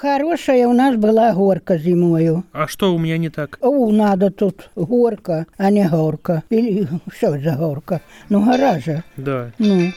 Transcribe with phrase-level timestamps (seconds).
[0.00, 2.44] Хорошая у нас была горка зимою.
[2.52, 3.58] А что у меня не так?
[3.60, 6.44] О, надо тут горка, а не горка.
[6.50, 8.00] Или что за горка?
[8.28, 9.02] Ну, гора же.
[9.16, 9.50] Да.
[9.58, 9.90] Ну.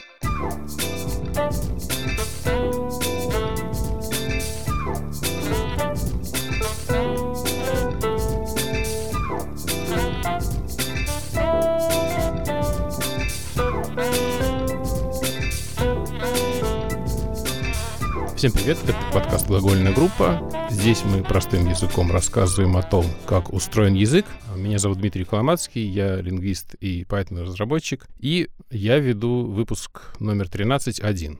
[18.42, 20.68] Всем привет, это подкаст «Глагольная группа».
[20.68, 24.26] Здесь мы простым языком рассказываем о том, как устроен язык.
[24.56, 28.04] Меня зовут Дмитрий Коломацкий, я лингвист и Python-разработчик.
[28.18, 31.38] И я веду выпуск номер 13.1.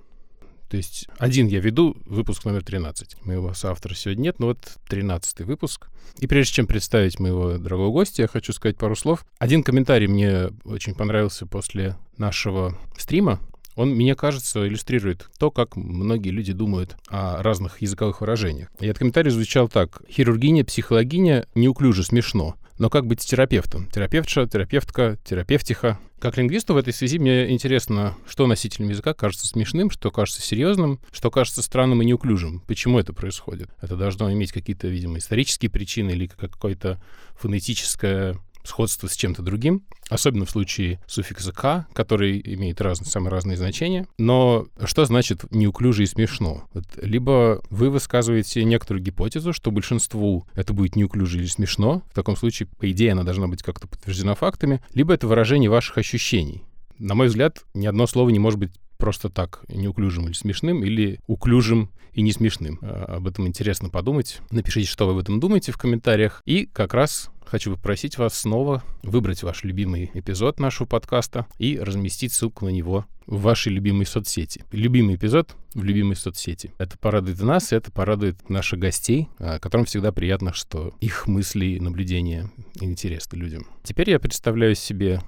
[0.71, 3.25] То есть один я веду, выпуск номер 13.
[3.25, 5.89] Моего соавтора сегодня нет, но вот 13 выпуск.
[6.21, 9.27] И прежде чем представить моего дорогого гостя, я хочу сказать пару слов.
[9.41, 13.41] Один комментарий мне очень понравился после нашего стрима.
[13.75, 18.69] Он, мне кажется, иллюстрирует то, как многие люди думают о разных языковых выражениях.
[18.81, 20.03] И этот комментарий звучал так.
[20.11, 22.56] Хирургиня, психологиня неуклюже смешно.
[22.78, 23.89] Но как быть терапевтом?
[23.91, 25.98] Терапевтша, терапевтка, терапевтиха.
[26.19, 31.00] Как лингвисту в этой связи мне интересно, что носителям языка кажется смешным, что кажется серьезным,
[31.11, 32.61] что кажется странным и неуклюжим.
[32.67, 33.70] Почему это происходит?
[33.81, 37.03] Это должно иметь какие-то, видимо, исторические причины или какое-то
[37.34, 43.57] фонетическое сходство с чем-то другим, особенно в случае суффикса «к», который имеет разные, самые разные
[43.57, 44.07] значения.
[44.19, 46.65] Но что значит неуклюже и смешно?
[46.73, 52.37] Вот, либо вы высказываете некоторую гипотезу, что большинству это будет неуклюже или смешно, в таком
[52.37, 56.65] случае, по идее, она должна быть как-то подтверждена фактами, либо это выражение ваших ощущений.
[56.99, 58.71] На мой взгляд, ни одно слово не может быть
[59.03, 62.78] просто так неуклюжим или смешным, или уклюжим и не смешным.
[62.83, 64.39] А, об этом интересно подумать.
[64.53, 66.41] Напишите, что вы об этом думаете в комментариях.
[66.44, 72.33] И как раз хочу попросить вас снова выбрать ваш любимый эпизод нашего подкаста и разместить
[72.33, 74.64] ссылку на него в вашей любимой соцсети.
[74.70, 76.72] Любимый эпизод в любимой соцсети.
[76.78, 81.81] Это порадует нас, это порадует наших гостей, а, которым всегда приятно, что их мысли и
[81.81, 83.66] наблюдения интересны людям.
[83.83, 85.20] Теперь я представляю себе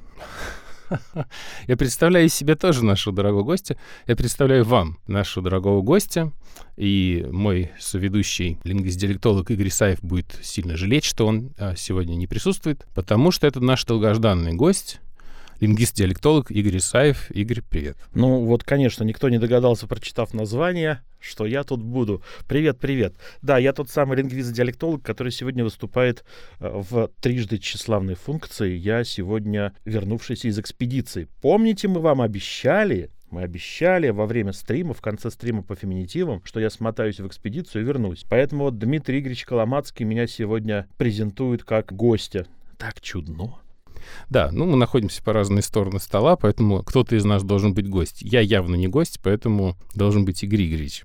[1.66, 3.76] Я представляю себе тоже нашего дорогого гостя.
[4.06, 6.32] Я представляю вам нашего дорогого гостя.
[6.76, 12.86] И мой соведущий лингвист-диалектолог Игорь Исаев будет сильно жалеть, что он а, сегодня не присутствует,
[12.94, 15.00] потому что это наш долгожданный гость,
[15.60, 17.30] лингвист-диалектолог Игорь Исаев.
[17.30, 17.96] Игорь, привет.
[18.14, 22.22] Ну вот, конечно, никто не догадался, прочитав название, что я тут буду.
[22.46, 23.14] Привет, привет.
[23.42, 26.24] Да, я тот самый лингвист-диалектолог, который сегодня выступает
[26.60, 28.76] э, в трижды тщеславной функции.
[28.76, 31.28] Я сегодня вернувшийся из экспедиции.
[31.40, 36.60] Помните, мы вам обещали, мы обещали во время стрима, в конце стрима по феминитивам, что
[36.60, 38.24] я смотаюсь в экспедицию и вернусь.
[38.28, 42.46] Поэтому вот Дмитрий Игоревич Коломацкий меня сегодня презентует как гостя.
[42.76, 43.63] Так чудно.
[44.28, 48.22] Да, ну мы находимся по разные стороны стола, поэтому кто-то из нас должен быть гость.
[48.22, 51.04] Я явно не гость, поэтому должен быть Игорь Игоревич.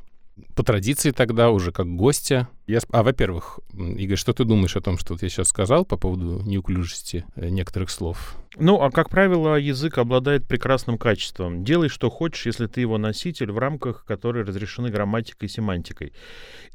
[0.60, 2.50] По традиции тогда уже как гостя.
[2.68, 2.80] Я...
[2.92, 6.42] А, во-первых, Игорь, что ты думаешь о том, что вот я сейчас сказал по поводу
[6.44, 8.36] неуклюжести э, некоторых слов?
[8.58, 11.64] Ну, а как правило, язык обладает прекрасным качеством.
[11.64, 16.12] Делай, что хочешь, если ты его носитель в рамках, которые разрешены грамматикой и семантикой.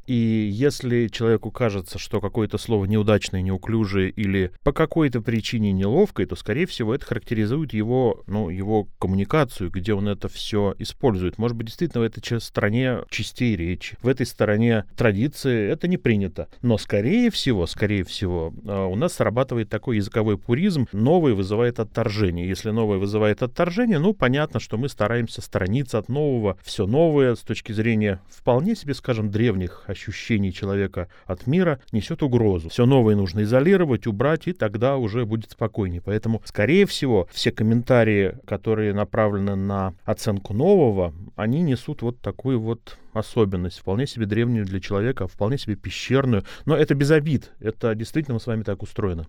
[0.06, 0.14] И
[0.52, 6.66] если человеку кажется, что какое-то слово неудачное, неуклюжее или по какой-то причине неловкое, то, скорее
[6.66, 11.38] всего, это характеризует его, ну, его коммуникацию, где он это все использует.
[11.38, 16.48] Может быть, действительно в этой стране частей речи, в этой стороне традиции это не принято.
[16.62, 22.48] Но, скорее всего, скорее всего, а, у нас срабатывает такой языковой пуризм, новый вызывает отторжение.
[22.48, 26.56] Если новое вызывает отторжение, ну, понятно, что мы стараемся сторониться от нового.
[26.62, 32.68] Все новое с точки зрения вполне себе, скажем, древних ощущений человека от мира несет угрозу.
[32.68, 36.00] Все новое нужно изолировать, убрать, и тогда уже будет спокойнее.
[36.00, 42.98] Поэтому, скорее всего, все комментарии, которые направлены на оценку нового, они несут вот такую вот
[43.14, 46.44] особенность, вполне себе древнюю для человека, вполне себе пещерную.
[46.66, 47.52] Но это без обид.
[47.60, 49.26] Это действительно мы с вами так устроено.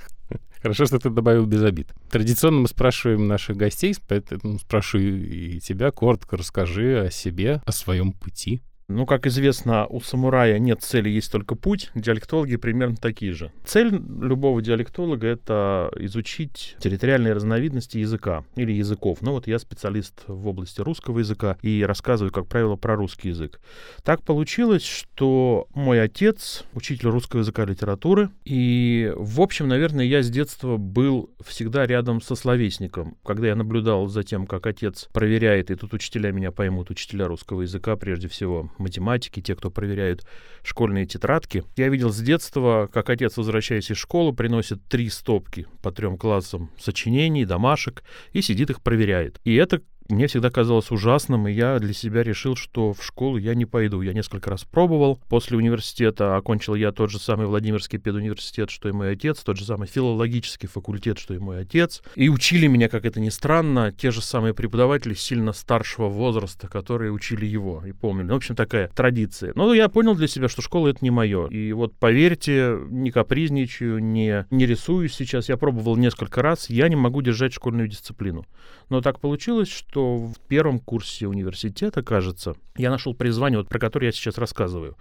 [0.61, 1.93] Хорошо, что ты добавил без обид.
[2.09, 8.11] Традиционно мы спрашиваем наших гостей, поэтому спрашиваю и тебя, коротко расскажи о себе, о своем
[8.11, 8.61] пути.
[8.87, 11.89] Ну, как известно, у самурая нет цели, есть только путь.
[11.95, 13.51] Диалектологи примерно такие же.
[13.65, 19.19] Цель любого диалектолога— это изучить территориальные разновидности языка или языков.
[19.21, 23.59] Ну, вот я специалист в области русского языка и рассказываю, как правило, про русский язык.
[24.03, 30.21] Так получилось, что мой отец— учитель русского языка и литературы, и, в общем, наверное, я
[30.21, 33.17] с детства был всегда рядом со словесником.
[33.25, 37.63] Когда я наблюдал за тем, как отец проверяет, и тут учителя меня поймут, учителя русского
[37.63, 40.25] языка прежде всего, математики, те, кто проверяют
[40.63, 41.63] школьные тетрадки.
[41.75, 46.71] Я видел с детства, как отец, возвращаясь из школы, приносит три стопки по трем классам
[46.79, 49.39] сочинений, домашек и сидит их проверяет.
[49.43, 53.55] И это мне всегда казалось ужасным, и я для себя решил, что в школу я
[53.55, 54.01] не пойду.
[54.01, 55.19] Я несколько раз пробовал.
[55.29, 59.65] После университета окончил я тот же самый Владимирский педуниверситет, что и мой отец, тот же
[59.65, 62.03] самый филологический факультет, что и мой отец.
[62.15, 67.11] И учили меня, как это ни странно, те же самые преподаватели сильно старшего возраста, которые
[67.11, 68.27] учили его и помнили.
[68.27, 69.53] Ну, в общем, такая традиция.
[69.55, 71.47] Но я понял для себя, что школа— это не мое.
[71.47, 75.49] И вот, поверьте, не капризничаю, не, не рисуюсь сейчас.
[75.49, 78.45] Я пробовал несколько раз, я не могу держать школьную дисциплину.
[78.89, 84.07] Но так получилось, что в первом курсе университета, кажется, я нашел призвание, вот про которое
[84.07, 84.95] я сейчас рассказываю.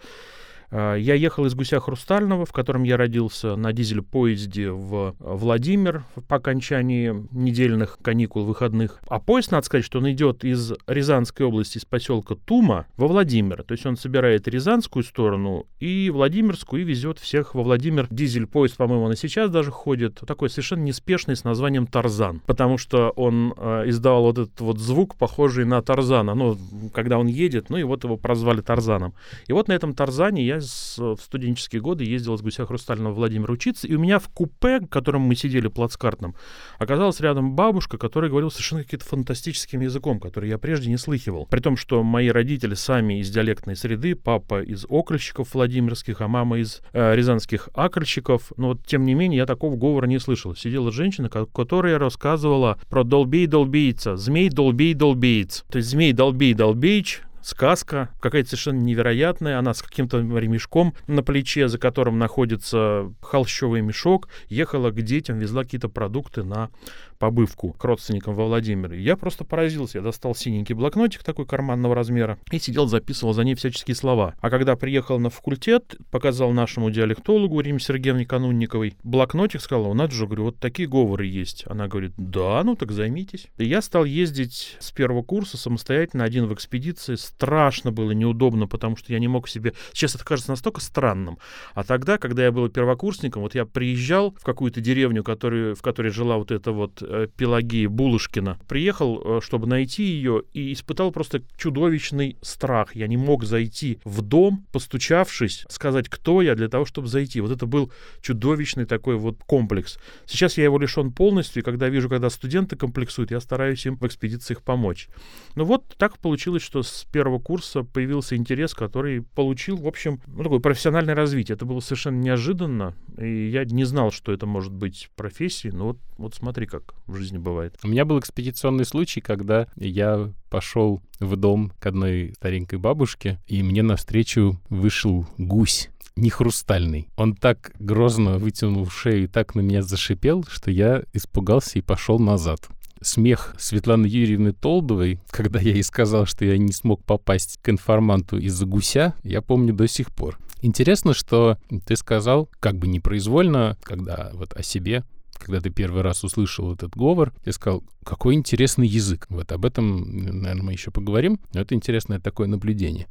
[0.70, 6.36] А, я ехал из Гуся Хрустального, в котором я родился, на дизель-поезде в Владимир по
[6.36, 9.00] окончании недельных каникул, выходных.
[9.08, 13.62] А поезд, надо сказать, что он идет из Рязанской области, из поселка Тума во Владимир.
[13.62, 18.06] То есть он собирает Рязанскую сторону и Владимирскую и везет всех во Владимир.
[18.10, 20.20] Дизель-поезд, по-моему, он и сейчас даже ходит.
[20.26, 22.40] Такой совершенно неспешный с названием Тарзан.
[22.46, 26.34] Потому что он э, издавал вот этот вот звук, похожий на Тарзана.
[26.34, 26.58] Ну,
[26.92, 29.14] когда он едет, ну и вот его прозвали Тарзаном.
[29.46, 33.16] И вот на этом Тарзане я с, в студенческие годы ездил с Гуся Хрустального в
[33.16, 36.34] Владимир учиться, и у меня в купе, в котором мы сидели плацкартном,
[36.78, 41.46] оказалась рядом бабушка, которая говорила совершенно каким-то фантастическим языком, который я прежде не слыхивал.
[41.46, 46.58] При том, что мои родители сами из диалектной среды, папа из окольщиков владимирских, а мама
[46.58, 50.54] из э, рязанских акольщиков, но вот, тем не менее я такого говора не слышал.
[50.54, 55.64] Сидела женщина, которая рассказывала про долбей-долбейца, змей-долбей-долбеец.
[55.70, 59.58] То есть змей-долбей-долбеич, сказка, какая-то совершенно невероятная.
[59.58, 65.64] Она с каким-то ремешком на плече, за которым находится холщовый мешок, ехала к детям, везла
[65.64, 66.70] какие-то продукты на
[67.18, 69.00] побывку к родственникам во Владимире.
[69.00, 69.98] Я просто поразился.
[69.98, 74.34] Я достал синенький блокнотик такой карманного размера и сидел, записывал за ней всяческие слова.
[74.40, 80.12] А когда приехал на факультет, показал нашему диалектологу Риме Сергеевне Канунниковой блокнотик, сказал, у нас
[80.12, 81.64] же, говорю, вот такие говоры есть.
[81.66, 83.46] Она говорит, да, ну так займитесь.
[83.56, 87.14] И я стал ездить с первого курса самостоятельно, один в экспедиции.
[87.36, 89.72] Страшно было, неудобно, потому что я не мог себе...
[89.92, 91.38] Сейчас это кажется настолько странным.
[91.74, 96.10] А тогда, когда я был первокурсником, вот я приезжал в какую-то деревню, который, в которой
[96.10, 98.58] жила вот эта вот Э, Пелагеи Булышкина.
[98.68, 102.94] Приехал, э, чтобы найти ее, и испытал просто чудовищный страх.
[102.94, 107.40] Я не мог зайти в дом, постучавшись, сказать, кто я, для того, чтобы зайти.
[107.40, 109.98] Вот это был чудовищный такой вот комплекс.
[110.26, 114.06] Сейчас я его лишен полностью, и когда вижу, когда студенты комплексуют, я стараюсь им в
[114.06, 115.08] экспедициях помочь.
[115.54, 120.42] Ну вот так получилось, что с первого курса появился интерес, который получил, в общем, ну,
[120.42, 121.54] такое профессиональное развитие.
[121.54, 125.98] Это было совершенно неожиданно, и я не знал, что это может быть профессией, но вот,
[126.18, 127.78] вот смотри, как в жизни бывает.
[127.82, 133.62] У меня был экспедиционный случай, когда я пошел в дом к одной старенькой бабушке, и
[133.62, 137.08] мне навстречу вышел гусь не хрустальный.
[137.16, 142.18] Он так грозно вытянул шею и так на меня зашипел, что я испугался и пошел
[142.18, 142.68] назад
[143.00, 148.38] смех Светланы Юрьевны Толдовой, когда я ей сказал, что я не смог попасть к информанту
[148.38, 150.38] из-за гуся, я помню до сих пор.
[150.62, 155.04] Интересно, что ты сказал, как бы непроизвольно, когда вот о себе
[155.36, 159.26] когда ты первый раз услышал этот говор, ты сказал, какой интересный язык.
[159.28, 163.08] Вот об этом, наверное, мы еще поговорим, но это интересное такое наблюдение.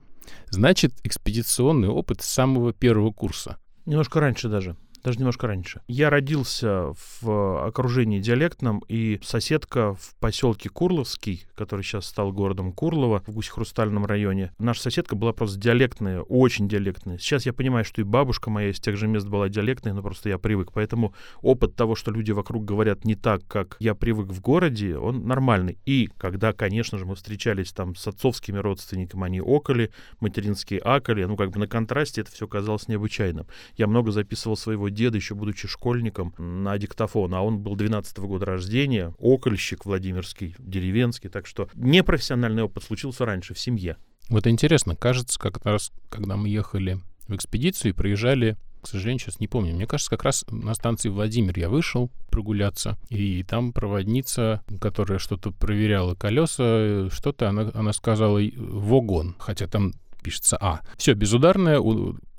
[0.50, 3.58] Значит, экспедиционный опыт с самого первого курса.
[3.86, 5.82] Немножко раньше даже даже немножко раньше.
[5.88, 13.24] Я родился в окружении диалектном, и соседка в поселке Курловский, который сейчас стал городом Курлово,
[13.28, 17.18] в Гусь-Хрустальном районе, наша соседка была просто диалектная, очень диалектная.
[17.18, 20.30] Сейчас я понимаю, что и бабушка моя из тех же мест была диалектная, но просто
[20.30, 20.72] я привык.
[20.74, 25.28] Поэтому опыт того, что люди вокруг говорят не так, как я привык в городе, он
[25.28, 25.78] нормальный.
[25.86, 31.36] И когда, конечно же, мы встречались там с отцовскими родственниками, они околи, материнские акали, ну
[31.36, 33.48] как бы на контрасте это все казалось необычайным.
[33.76, 38.28] Я много записывал своего деда, еще будучи школьником, на диктофон, а он был 12 -го
[38.28, 43.98] года рождения, окольщик Владимирский, деревенский, так что непрофессиональный опыт случился раньше, в семье.
[44.30, 49.40] Вот интересно, кажется, как раз, когда мы ехали в экспедицию и проезжали к сожалению, сейчас
[49.40, 49.74] не помню.
[49.74, 55.52] Мне кажется, как раз на станции Владимир я вышел прогуляться, и там проводница, которая что-то
[55.52, 60.82] проверяла колеса, что-то, она, она сказала «вогон», хотя там пишется «а».
[60.98, 61.80] Все, безударное,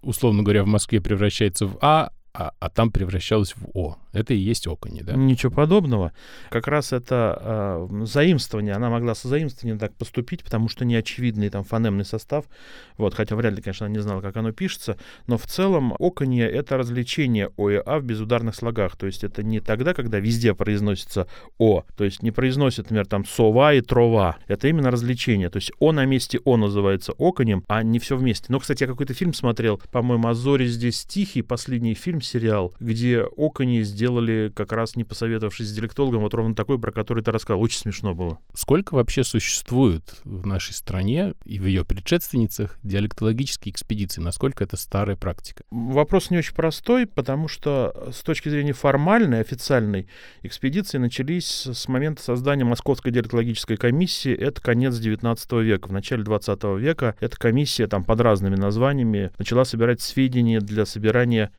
[0.02, 3.96] условно говоря, в Москве превращается в «а», а, а там превращалось в О.
[4.12, 5.14] Это и есть окони, да?
[5.14, 6.12] Ничего подобного.
[6.50, 8.74] Как раз это э, заимствование.
[8.74, 12.44] Она могла со заимствованием так поступить, потому что неочевидный там фонемный состав.
[12.98, 14.98] Вот, хотя вряд ли, конечно, она не знала, как оно пишется.
[15.28, 18.96] Но в целом оконье— это развлечение О и А в безударных слогах.
[18.96, 21.84] То есть это не тогда, когда везде произносится О.
[21.96, 24.38] То есть не произносит, например, там сова и трова.
[24.48, 25.50] Это именно развлечение.
[25.50, 28.46] То есть О на месте О называется оконем, а не все вместе.
[28.48, 33.82] Но, кстати, я какой-то фильм смотрел, по-моему, «Азори здесь тихий», последний фильм сериал, где Окони
[33.82, 37.60] сделали, как раз не посоветовавшись с диалектологом, вот ровно такой, про который ты рассказал.
[37.60, 38.38] Очень смешно было.
[38.54, 44.20] Сколько вообще существует в нашей стране и в ее предшественницах диалектологические экспедиции?
[44.20, 45.64] Насколько это старая практика?
[45.70, 50.08] Вопрос не очень простой, потому что с точки зрения формальной, официальной,
[50.42, 54.32] экспедиции начались с момента создания Московской диалектологической комиссии.
[54.32, 55.88] Это конец 19 века.
[55.88, 61.50] В начале 20 века эта комиссия там под разными названиями начала собирать сведения для собирания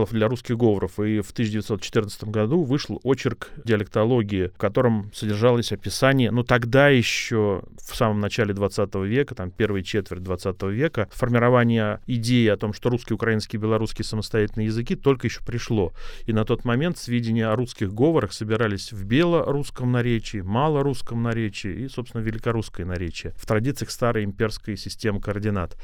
[0.00, 0.98] материалов для русских говоров.
[1.00, 7.96] И в 1914 году вышел очерк диалектологии, в котором содержалось описание, ну тогда еще в
[7.96, 13.14] самом начале 20 века, там первая четверть 20 века, формирование идеи о том, что русский,
[13.14, 15.92] украинский, белорусский самостоятельные языки только еще пришло.
[16.26, 21.88] И на тот момент сведения о русских говорах собирались в белорусском наречии, малорусском наречии и,
[21.88, 25.76] собственно, великорусское наречие в традициях старой имперской системы координат.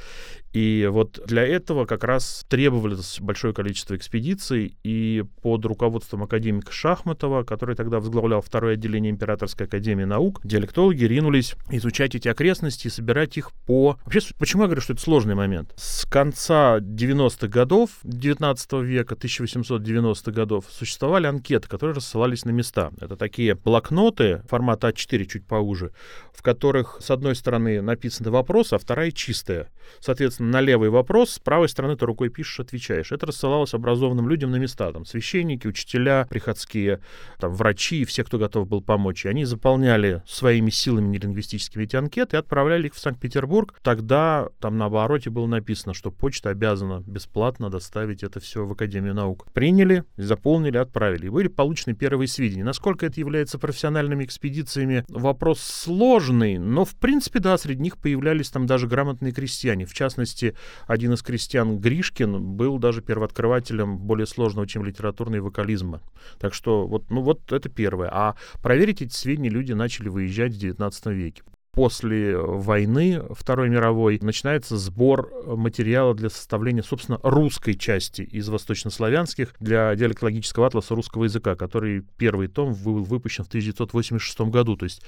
[0.52, 7.42] И вот для этого как раз требовалось большое количество экспедиций, и под руководством академика Шахматова,
[7.42, 13.36] который тогда возглавлял второе отделение Императорской академии наук, диалектологи ринулись изучать эти окрестности и собирать
[13.36, 13.98] их по...
[14.04, 15.72] Вообще, почему я говорю, что это сложный момент?
[15.76, 22.92] С конца 90-х годов 19 века, 1890-х годов, существовали анкеты, которые рассылались на места.
[23.00, 25.90] Это такие блокноты формата А4, чуть поуже,
[26.32, 29.68] в которых, с одной стороны, написаны вопросы, а вторая чистая.
[30.00, 33.10] Соответственно, на левый вопрос, с правой стороны ты рукой пишешь, отвечаешь.
[33.10, 37.00] Это рассылалось образованным людям на места, там, священники, учителя, приходские,
[37.38, 39.24] там, врачи, все, кто готов был помочь.
[39.24, 43.74] И они заполняли своими силами нелингвистическими эти анкеты и отправляли их в Санкт-Петербург.
[43.82, 49.14] Тогда там на обороте было написано, что почта обязана бесплатно доставить это все в Академию
[49.14, 49.46] наук.
[49.52, 51.26] Приняли, заполнили, отправили.
[51.26, 52.64] И были получены первые сведения.
[52.64, 58.66] Насколько это является профессиональными экспедициями, вопрос сложный, но в принципе, да, среди них появлялись там
[58.66, 59.86] даже грамотные крестьяне.
[59.86, 60.54] В частности,
[60.86, 66.02] один из крестьян Гришкин был даже первооткрывателем более сложного, чем литературный вокализма.
[66.38, 68.08] Так что вот, ну вот это первое.
[68.12, 71.42] А проверить эти сведения люди начали выезжать в XIX веке
[71.76, 79.94] после войны Второй мировой начинается сбор материала для составления, собственно, русской части из восточнославянских для
[79.94, 84.76] диалектологического атласа русского языка, который первый том был выпущен в 1986 году.
[84.76, 85.02] То есть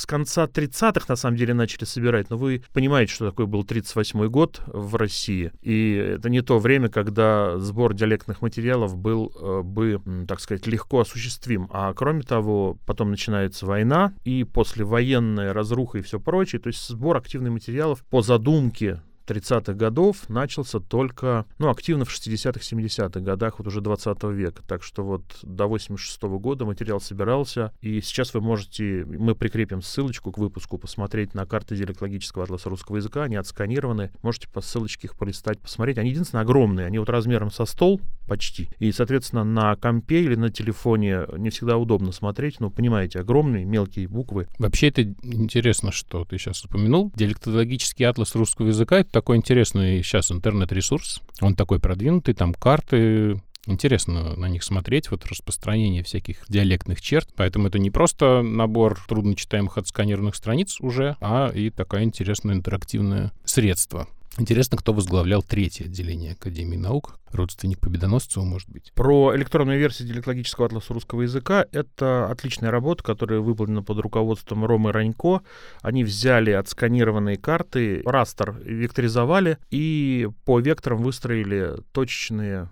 [0.00, 2.30] с конца 30-х, на самом деле, начали собирать.
[2.30, 5.52] Но вы понимаете, что такое был 38-й год в России.
[5.62, 11.00] И это не то время, когда сбор диалектных материалов был э, бы, так сказать, легко
[11.00, 11.68] осуществим.
[11.72, 16.60] А кроме того, потом начинается война, и послевоенная разруха и все прочее.
[16.60, 22.60] То есть сбор активных материалов по задумке 30-х годов начался только, ну, активно в 60-х,
[22.60, 24.62] 70-х годах вот уже 20 века.
[24.66, 29.82] Так что вот до 86 -го года материал собирался, и сейчас вы можете, мы прикрепим
[29.82, 35.08] ссылочку к выпуску, посмотреть на карты диалектологического атласа русского языка, они отсканированы, можете по ссылочке
[35.08, 35.98] их полистать, посмотреть.
[35.98, 40.50] Они единственное огромные, они вот размером со стол почти, и, соответственно, на компе или на
[40.50, 44.48] телефоне не всегда удобно смотреть, но, понимаете, огромные мелкие буквы.
[44.58, 47.12] Вообще это интересно, что ты сейчас упомянул.
[47.14, 51.22] Диалектологический атлас русского языка— это такой интересный сейчас интернет-ресурс.
[51.40, 57.28] Он такой продвинутый, там карты, Интересно на них смотреть, вот распространение всяких диалектных черт.
[57.34, 64.08] Поэтому это не просто набор трудночитаемых отсканированных страниц уже, а и такое интересное интерактивное средство.
[64.38, 67.18] Интересно, кто возглавлял третье отделение Академии наук.
[67.32, 68.92] Родственник Победоносцева, может быть.
[68.94, 71.66] Про электронную версию диалектологического атласа русского языка.
[71.72, 75.40] Это отличная работа, которая выполнена под руководством Ромы Ранько.
[75.80, 82.68] Они взяли отсканированные карты, растер векторизовали и по векторам выстроили точечные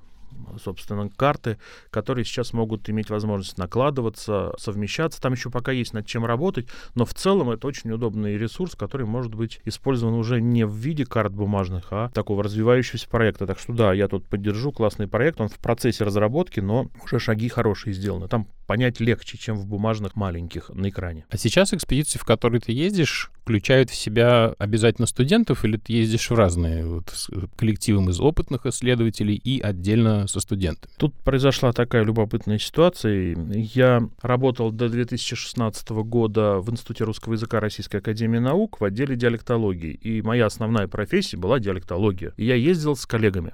[0.62, 1.58] собственно, карты,
[1.90, 5.20] которые сейчас могут иметь возможность накладываться, совмещаться.
[5.20, 9.06] Там еще пока есть над чем работать, но в целом это очень удобный ресурс, который
[9.06, 13.46] может быть использован уже не в виде карт бумажных, а такого развивающегося проекта.
[13.46, 17.48] Так что да, я тут поддержу классный проект, он в процессе разработки, но уже шаги
[17.48, 18.28] хорошие сделаны.
[18.28, 21.26] Там понять легче, чем в бумажных маленьких на экране.
[21.30, 26.30] А сейчас экспедиции, в которые ты ездишь, включают в себя обязательно студентов, или ты ездишь
[26.30, 30.90] в разные вот, с коллективом из опытных исследователей и отдельно со студентами?
[30.96, 33.36] Тут произошла такая любопытная ситуация.
[33.52, 39.92] Я работал до 2016 года в Институте русского языка Российской Академии Наук в отделе диалектологии,
[39.92, 42.32] и моя основная профессия была диалектология.
[42.38, 43.52] И я ездил с коллегами.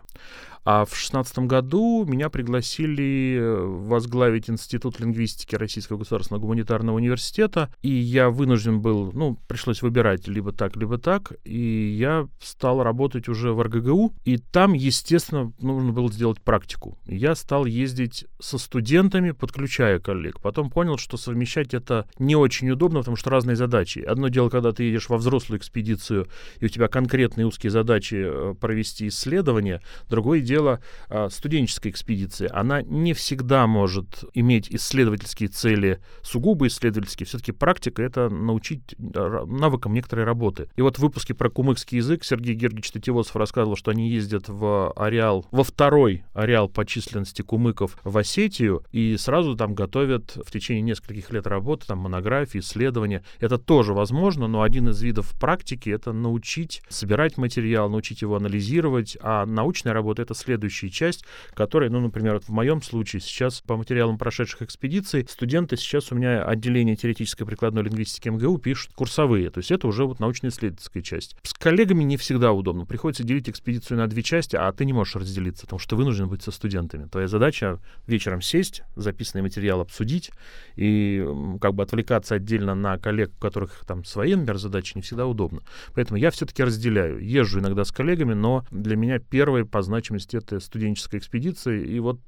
[0.65, 7.91] А в шестнадцатом году меня пригласили э, возглавить Институт лингвистики Российского государственного гуманитарного университета, и
[7.91, 13.53] я вынужден был, ну, пришлось выбирать либо так, либо так, и я стал работать уже
[13.53, 16.99] в РГГУ, и там, естественно, нужно было сделать практику.
[17.07, 20.41] Я стал ездить со студентами, подключая коллег.
[20.41, 24.01] Потом понял, что совмещать это не очень удобно, потому что разные задачи.
[24.01, 28.55] Одно дело, когда ты едешь во взрослую экспедицию, и у тебя конкретные узкие задачи э,
[28.61, 36.67] провести исследование, другое дело, а, студенческая экспедиция, она не всегда может иметь исследовательские цели, сугубо
[36.67, 37.27] исследовательские.
[37.27, 40.69] Все-таки практика— это научить навыкам некоторой работы.
[40.75, 44.93] И вот в выпуске про кумыкский язык Сергей Георгиевич Татевосов рассказывал, что они ездят в
[44.97, 50.83] ареал, во второй ареал по численности кумыков в Осетию, и сразу там готовят в течение
[50.83, 53.23] нескольких лет работы, там монографии, исследования.
[53.39, 59.17] Это тоже возможно, но один из видов практики— это научить собирать материал, научить его анализировать,
[59.23, 63.77] а научная работа— это следующая часть, которая, ну, например, вот в моем случае сейчас по
[63.77, 69.59] материалам прошедших экспедиций студенты сейчас у меня отделение теоретической прикладной лингвистики МГУ пишут курсовые, то
[69.59, 71.37] есть это уже вот научно-исследовательская часть.
[71.43, 72.87] С коллегами не всегда удобно.
[72.87, 76.29] Приходится делить экспедицию на две части, а ты не можешь разделиться, потому что ты вынужден
[76.29, 77.07] быть со студентами.
[77.07, 80.31] Твоя задача вечером сесть, записанный материал обсудить
[80.77, 81.27] и
[81.61, 85.63] как бы отвлекаться отдельно на коллег, у которых там свои, например, задачи, не всегда удобно.
[85.95, 87.19] Поэтому я все-таки разделяю.
[87.25, 91.83] Езжу иногда с коллегами, но для меня первая по значимости это студенческая экспедиция.
[91.83, 92.21] И вот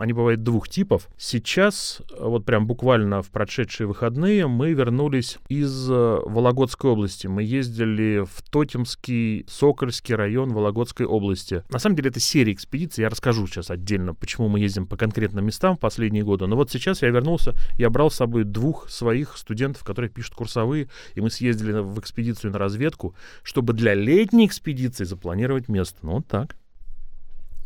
[0.00, 1.08] они бывают двух типов.
[1.16, 7.26] Сейчас, вот прям буквально в прошедшие выходные, мы вернулись из э, Вологодской области.
[7.26, 11.62] Мы ездили в Тотемский, Сокольский район Вологодской области.
[11.70, 13.02] На самом деле это серия экспедиций.
[13.02, 16.46] Я расскажу сейчас отдельно, почему мы ездим по конкретным местам в последние годы.
[16.46, 20.88] Но вот сейчас я вернулся, я брал с собой двух своих студентов, которые пишут курсовые,
[21.14, 25.98] и мы съездили в экспедицию на разведку, чтобы для летней экспедиции запланировать место.
[26.02, 26.56] Ну, вот так.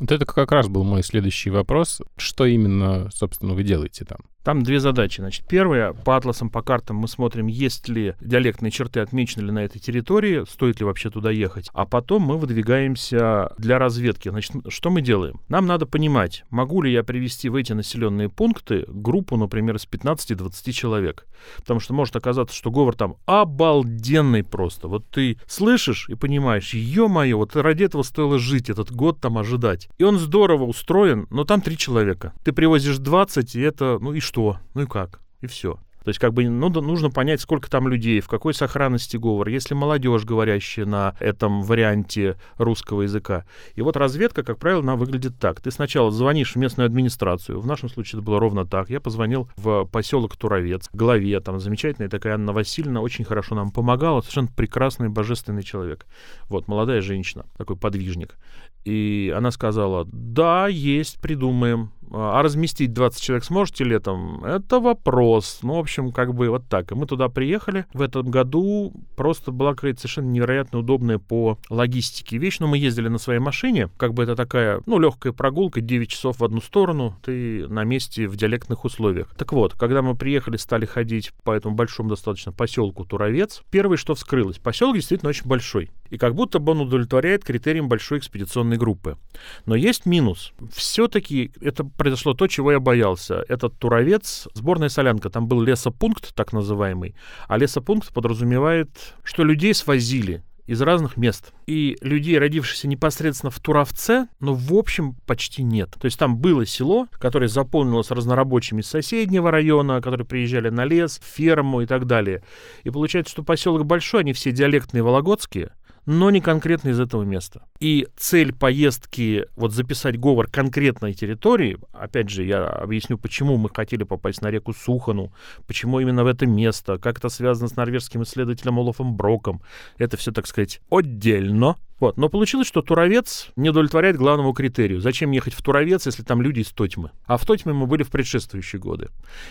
[0.03, 2.03] Вот это как раз был мой следующий вопрос.
[2.17, 4.19] Что именно, собственно, вы делаете там?
[4.45, 5.21] Там две задачи.
[5.21, 9.61] Значит, первая, по атласам, по картам мы смотрим, есть ли диалектные черты, отмечены ли на
[9.61, 11.71] этой территории, стоит ли вообще туда ехать.
[11.73, 14.29] А потом мы выдвигаемся для разведки.
[14.31, 15.41] Значит, что мы делаем?
[15.49, 20.73] Нам надо понимать, могу ли я привести в эти населенные пункты группу, например, из 15-20
[20.73, 21.27] человек.
[21.57, 24.89] Потому что может оказаться, что говор там обалденный просто.
[24.89, 29.89] Вот ты слышишь и понимаешь, ё-моё, вот ради этого стоило жить, этот год там ожидать.
[29.99, 32.33] И он здорово устроен, но там три человека.
[32.45, 34.32] Ты привозишь 20, и это, ну и что?
[34.33, 35.79] Что, ну и как, и все.
[36.05, 39.75] То есть как бы ну, нужно понять, сколько там людей, в какой сохранности говор, если
[39.75, 43.45] молодежь, говорящая на этом варианте русского языка.
[43.75, 45.61] И вот разведка, как правило, она выглядит так.
[45.61, 48.91] Ты сначала звонишь в местную администрацию, в нашем случае это было ровно так.
[48.91, 54.23] Я позвонил в поселок Туровец, главе, там замечательная такая Анна Васильевна, очень хорошо нам помогала,
[54.23, 56.07] совершенно прекрасный, божественный человек.
[56.49, 58.37] Вот, молодая женщина, такой подвижник.
[58.85, 61.93] И она сказала, да, есть, придумаем.
[62.13, 64.45] А разместить 20 человек сможете летом?
[64.45, 65.61] Это вопрос.
[65.63, 66.93] Ну, в общем, как бы вот так.
[66.93, 67.87] И мы туда приехали.
[67.95, 72.59] В этом году просто была какая-то совершенно невероятно удобная по логистике вещь.
[72.61, 73.89] Но мы ездили на своей машине.
[73.97, 77.17] Как бы это такая, ну, легкая прогулка, 9 часов в одну сторону.
[77.23, 79.35] Ты на месте в диалектных условиях.
[79.37, 84.15] Так вот, когда мы приехали, стали ходить по этому большому достаточно поселку Туровец, первое, что
[84.15, 85.91] вскрылось, поселок действительно очень большой.
[86.13, 89.17] И как будто бы он удовлетворяет критериям большой экспедиционной группы.
[89.65, 90.53] Но есть минус.
[90.71, 93.43] Все-таки это произошло то, чего я боялся.
[93.49, 97.15] Этот Туровец, сборная солянка, там был лесопункт так называемый,
[97.49, 98.91] а лесопункт подразумевает,
[99.25, 101.53] что людей свозили из разных мест.
[101.67, 105.91] И людей, родившихся непосредственно в Туровце, ну, в общем, почти нет.
[105.99, 111.21] То есть там было село, которое заполнилось разнорабочими из соседнего района, которые приезжали на лес,
[111.25, 112.43] ферму и так далее.
[112.85, 115.73] И получается, что поселок большой, они все диалектные вологодские,
[116.07, 117.63] но не конкретно из этого места.
[117.81, 124.05] И цель поездки, вот записать говор конкретной территории, опять же, я объясню, почему мы хотели
[124.05, 125.33] попасть на реку Сухану,
[125.67, 129.63] почему именно в это место, как это связано с норвежским исследователем Олафом Броком.
[129.99, 131.77] Это все, так сказать, отдельно.
[132.03, 132.17] Вот.
[132.17, 135.01] Но получилось, что Туровец не удовлетворяет главному критерию.
[135.01, 137.13] Зачем ехать в Туровец, если там люди из Тотьмы?
[137.27, 139.11] А в Тотьме мы были в предшествующие годы.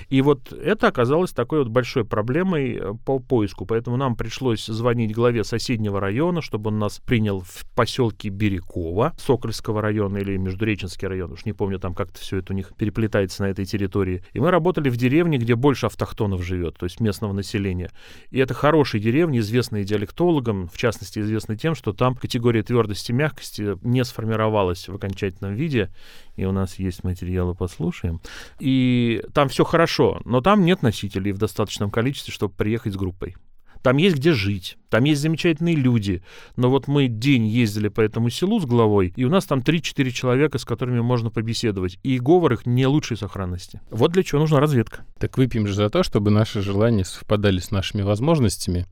[0.09, 3.65] И вот это оказалось такой вот большой проблемой э, по поиску.
[3.65, 9.81] Поэтому нам пришлось звонить главе соседнего района, чтобы он нас принял в поселке Бирюкова, Сокольского
[9.81, 11.31] района или Междуреченский район.
[11.31, 14.23] Уж не помню, там как-то все это у них переплетается на этой территории.
[14.33, 17.91] И мы работали в деревне, где больше автохтонов живет, то есть местного населения.
[18.29, 23.15] И это хорошие деревни, известные диалектологам, в частности, известны тем, что там категория твердости и
[23.15, 25.91] мягкости не сформировалась в окончательном виде,
[26.35, 28.21] и у нас есть материалы, послушаем.
[28.59, 33.35] И там все хорошо, но там нет носителей в достаточном количестве, чтобы приехать с группой.
[33.81, 36.21] Там есть где жить, там есть замечательные люди.
[36.55, 40.11] Но вот мы день ездили по этому селу с главой, и у нас там 3-4
[40.11, 41.97] человека, с которыми можно побеседовать.
[42.03, 43.81] И говор их не лучшей сохранности.
[43.89, 45.05] Вот для чего нужна разведка.
[45.19, 48.85] Так выпьем же за то, чтобы наши желания совпадали с нашими возможностями.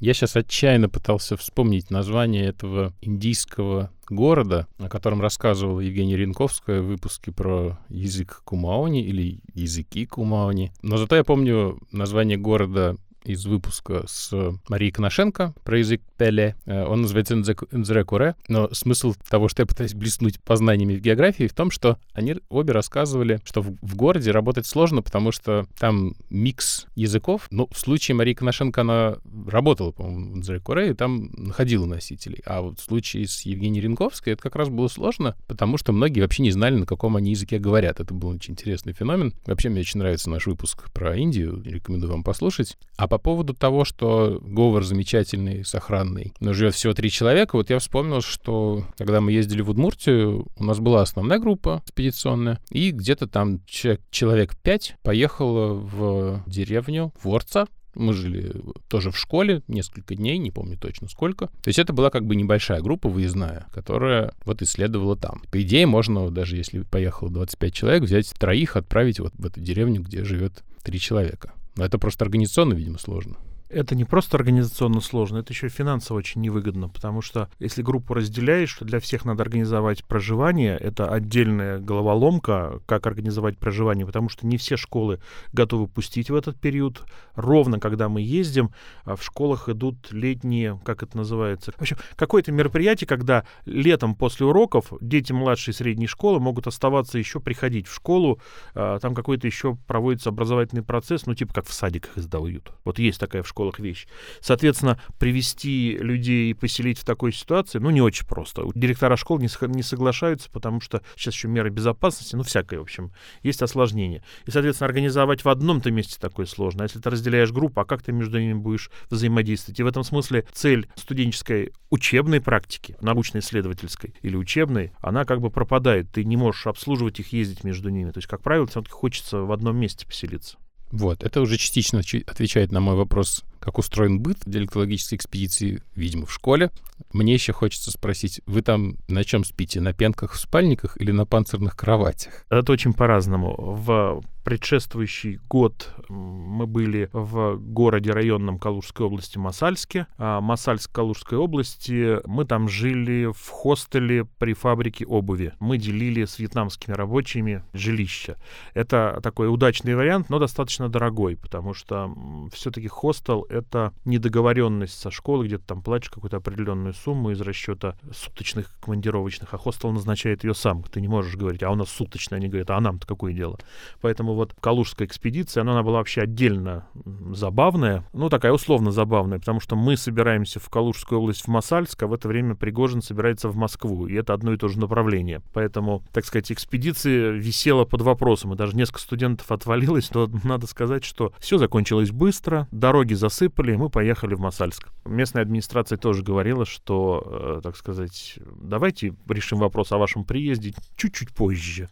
[0.00, 6.86] Я сейчас отчаянно пытался вспомнить название этого индийского города, о котором рассказывала Евгения Ренковская в
[6.86, 10.72] выпуске про язык Кумаони или языки Кумаони.
[10.82, 12.96] Но зато я помню название города
[13.32, 14.32] из выпуска с
[14.68, 16.56] Марией Коношенко про язык Пеле.
[16.66, 18.04] Э, он называется «Нзре
[18.48, 22.72] но смысл того, что я пытаюсь блеснуть познаниями в географии, в том, что они обе
[22.72, 27.46] рассказывали, что в, в городе работать сложно, потому что там микс языков.
[27.50, 30.60] Ну, в случае Марии Коношенко она работала, по-моему, в «Нзре
[30.90, 32.42] и там находила носителей.
[32.44, 36.20] А вот в случае с Евгенией Ренковской это как раз было сложно, потому что многие
[36.20, 38.00] вообще не знали, на каком они языке говорят.
[38.00, 39.34] Это был очень интересный феномен.
[39.46, 42.76] Вообще, мне очень нравится наш выпуск про Индию, рекомендую вам послушать.
[42.96, 47.78] А по поводу того, что говор замечательный, сохранный, но живет всего три человека, вот я
[47.78, 53.26] вспомнил, что когда мы ездили в Удмуртию, у нас была основная группа экспедиционная, и где-то
[53.26, 57.66] там человек пять поехало в деревню Ворца,
[57.98, 58.54] мы жили
[58.88, 61.46] тоже в школе несколько дней, не помню точно сколько.
[61.46, 65.42] То есть это была как бы небольшая группа выездная, которая вот исследовала там.
[65.50, 70.02] По идее, можно, даже если поехало 25 человек, взять троих, отправить вот в эту деревню,
[70.02, 71.52] где живет три человека.
[71.78, 73.36] Но это просто организационно, видимо, сложно
[73.68, 78.14] это не просто организационно сложно, это еще и финансово очень невыгодно, потому что если группу
[78.14, 84.46] разделяешь, что для всех надо организовать проживание, это отдельная головоломка, как организовать проживание, потому что
[84.46, 85.20] не все школы
[85.52, 87.02] готовы пустить в этот период.
[87.34, 88.70] Ровно когда мы ездим,
[89.04, 94.46] а в школах идут летние, как это называется, в общем, какое-то мероприятие, когда летом после
[94.46, 98.40] уроков дети младшей и средней школы могут оставаться еще приходить в школу,
[98.74, 102.72] а, там какой-то еще проводится образовательный процесс, ну типа как в садиках издают.
[102.84, 104.06] Вот есть такая в школе школах вещь.
[104.40, 108.62] Соответственно, привести людей и поселить в такой ситуации, ну, не очень просто.
[108.72, 113.10] Директора школ не, не соглашаются, потому что сейчас еще меры безопасности, ну, всякое, в общем,
[113.42, 114.22] есть осложнения.
[114.46, 116.82] И, соответственно, организовать в одном-то месте такое сложно.
[116.82, 119.80] А если ты разделяешь группу, а как ты между ними будешь взаимодействовать?
[119.80, 126.12] И в этом смысле цель студенческой учебной практики, научно-исследовательской или учебной, она как бы пропадает.
[126.12, 128.12] Ты не можешь обслуживать их, ездить между ними.
[128.12, 130.58] То есть, как правило, все-таки хочется в одном месте поселиться.
[130.90, 136.32] Вот, это уже частично отвечает на мой вопрос, как устроен быт диалектологической экспедиции, видимо, в
[136.32, 136.70] школе.
[137.12, 139.80] Мне еще хочется спросить, вы там на чем спите?
[139.80, 142.44] На пенках в спальниках или на панцирных кроватях?
[142.50, 143.54] Это очень по-разному.
[143.58, 150.06] В предшествующий год мы были в городе районном Калужской области Масальске.
[150.16, 155.52] А Масальск Калужской области мы там жили в хостеле при фабрике обуви.
[155.60, 158.36] Мы делили с вьетнамскими рабочими жилище.
[158.72, 162.10] Это такой удачный вариант, но достаточно дорогой, потому что
[162.52, 167.96] все-таки хостел— это недоговоренность со школой, где ты там платишь какую-то определенную сумму из расчета
[168.12, 170.82] суточных командировочных, а хостел назначает ее сам.
[170.82, 172.38] Ты не можешь говорить, а у нас суточная.
[172.38, 173.58] Они говорят, а нам-то какое дело?
[174.00, 176.86] Поэтому вот Калужская экспедиция, она, она была вообще отдельно
[177.32, 182.06] забавная, ну, такая условно забавная, потому что мы собираемся в Калужскую область, в Масальск, а
[182.06, 185.42] в это время Пригожин собирается в Москву, и это одно и то же направление.
[185.52, 191.04] Поэтому, так сказать, экспедиция висела под вопросом, и даже несколько студентов отвалилось, но надо сказать,
[191.04, 194.88] что все закончилось быстро, дороги засыпали, и мы поехали в Масальск.
[195.04, 201.34] Местная администрация тоже говорила, что, э, так сказать, давайте решим вопрос о вашем приезде чуть-чуть
[201.34, 201.88] позже.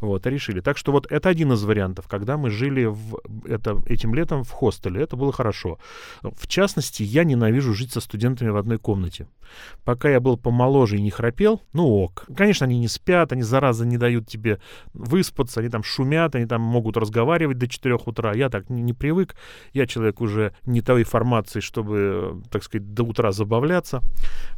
[0.00, 0.60] Вот, решили.
[0.60, 4.50] Так что вот это один из вариантов, когда мы жили в, это, этим летом в
[4.50, 5.02] хостеле.
[5.02, 5.78] Это было хорошо.
[6.22, 9.26] В частности, я ненавижу жить со студентами в одной комнате.
[9.84, 12.26] Пока я был помоложе и не храпел, ну ок.
[12.34, 14.60] Конечно, они не спят, они, зараза, не дают тебе
[14.92, 18.32] выспаться, они там шумят, они там могут разговаривать до 4 утра.
[18.34, 19.36] Я так не, не привык.
[19.72, 24.00] Я человек уже не той формации, чтобы, так сказать, до утра забавляться.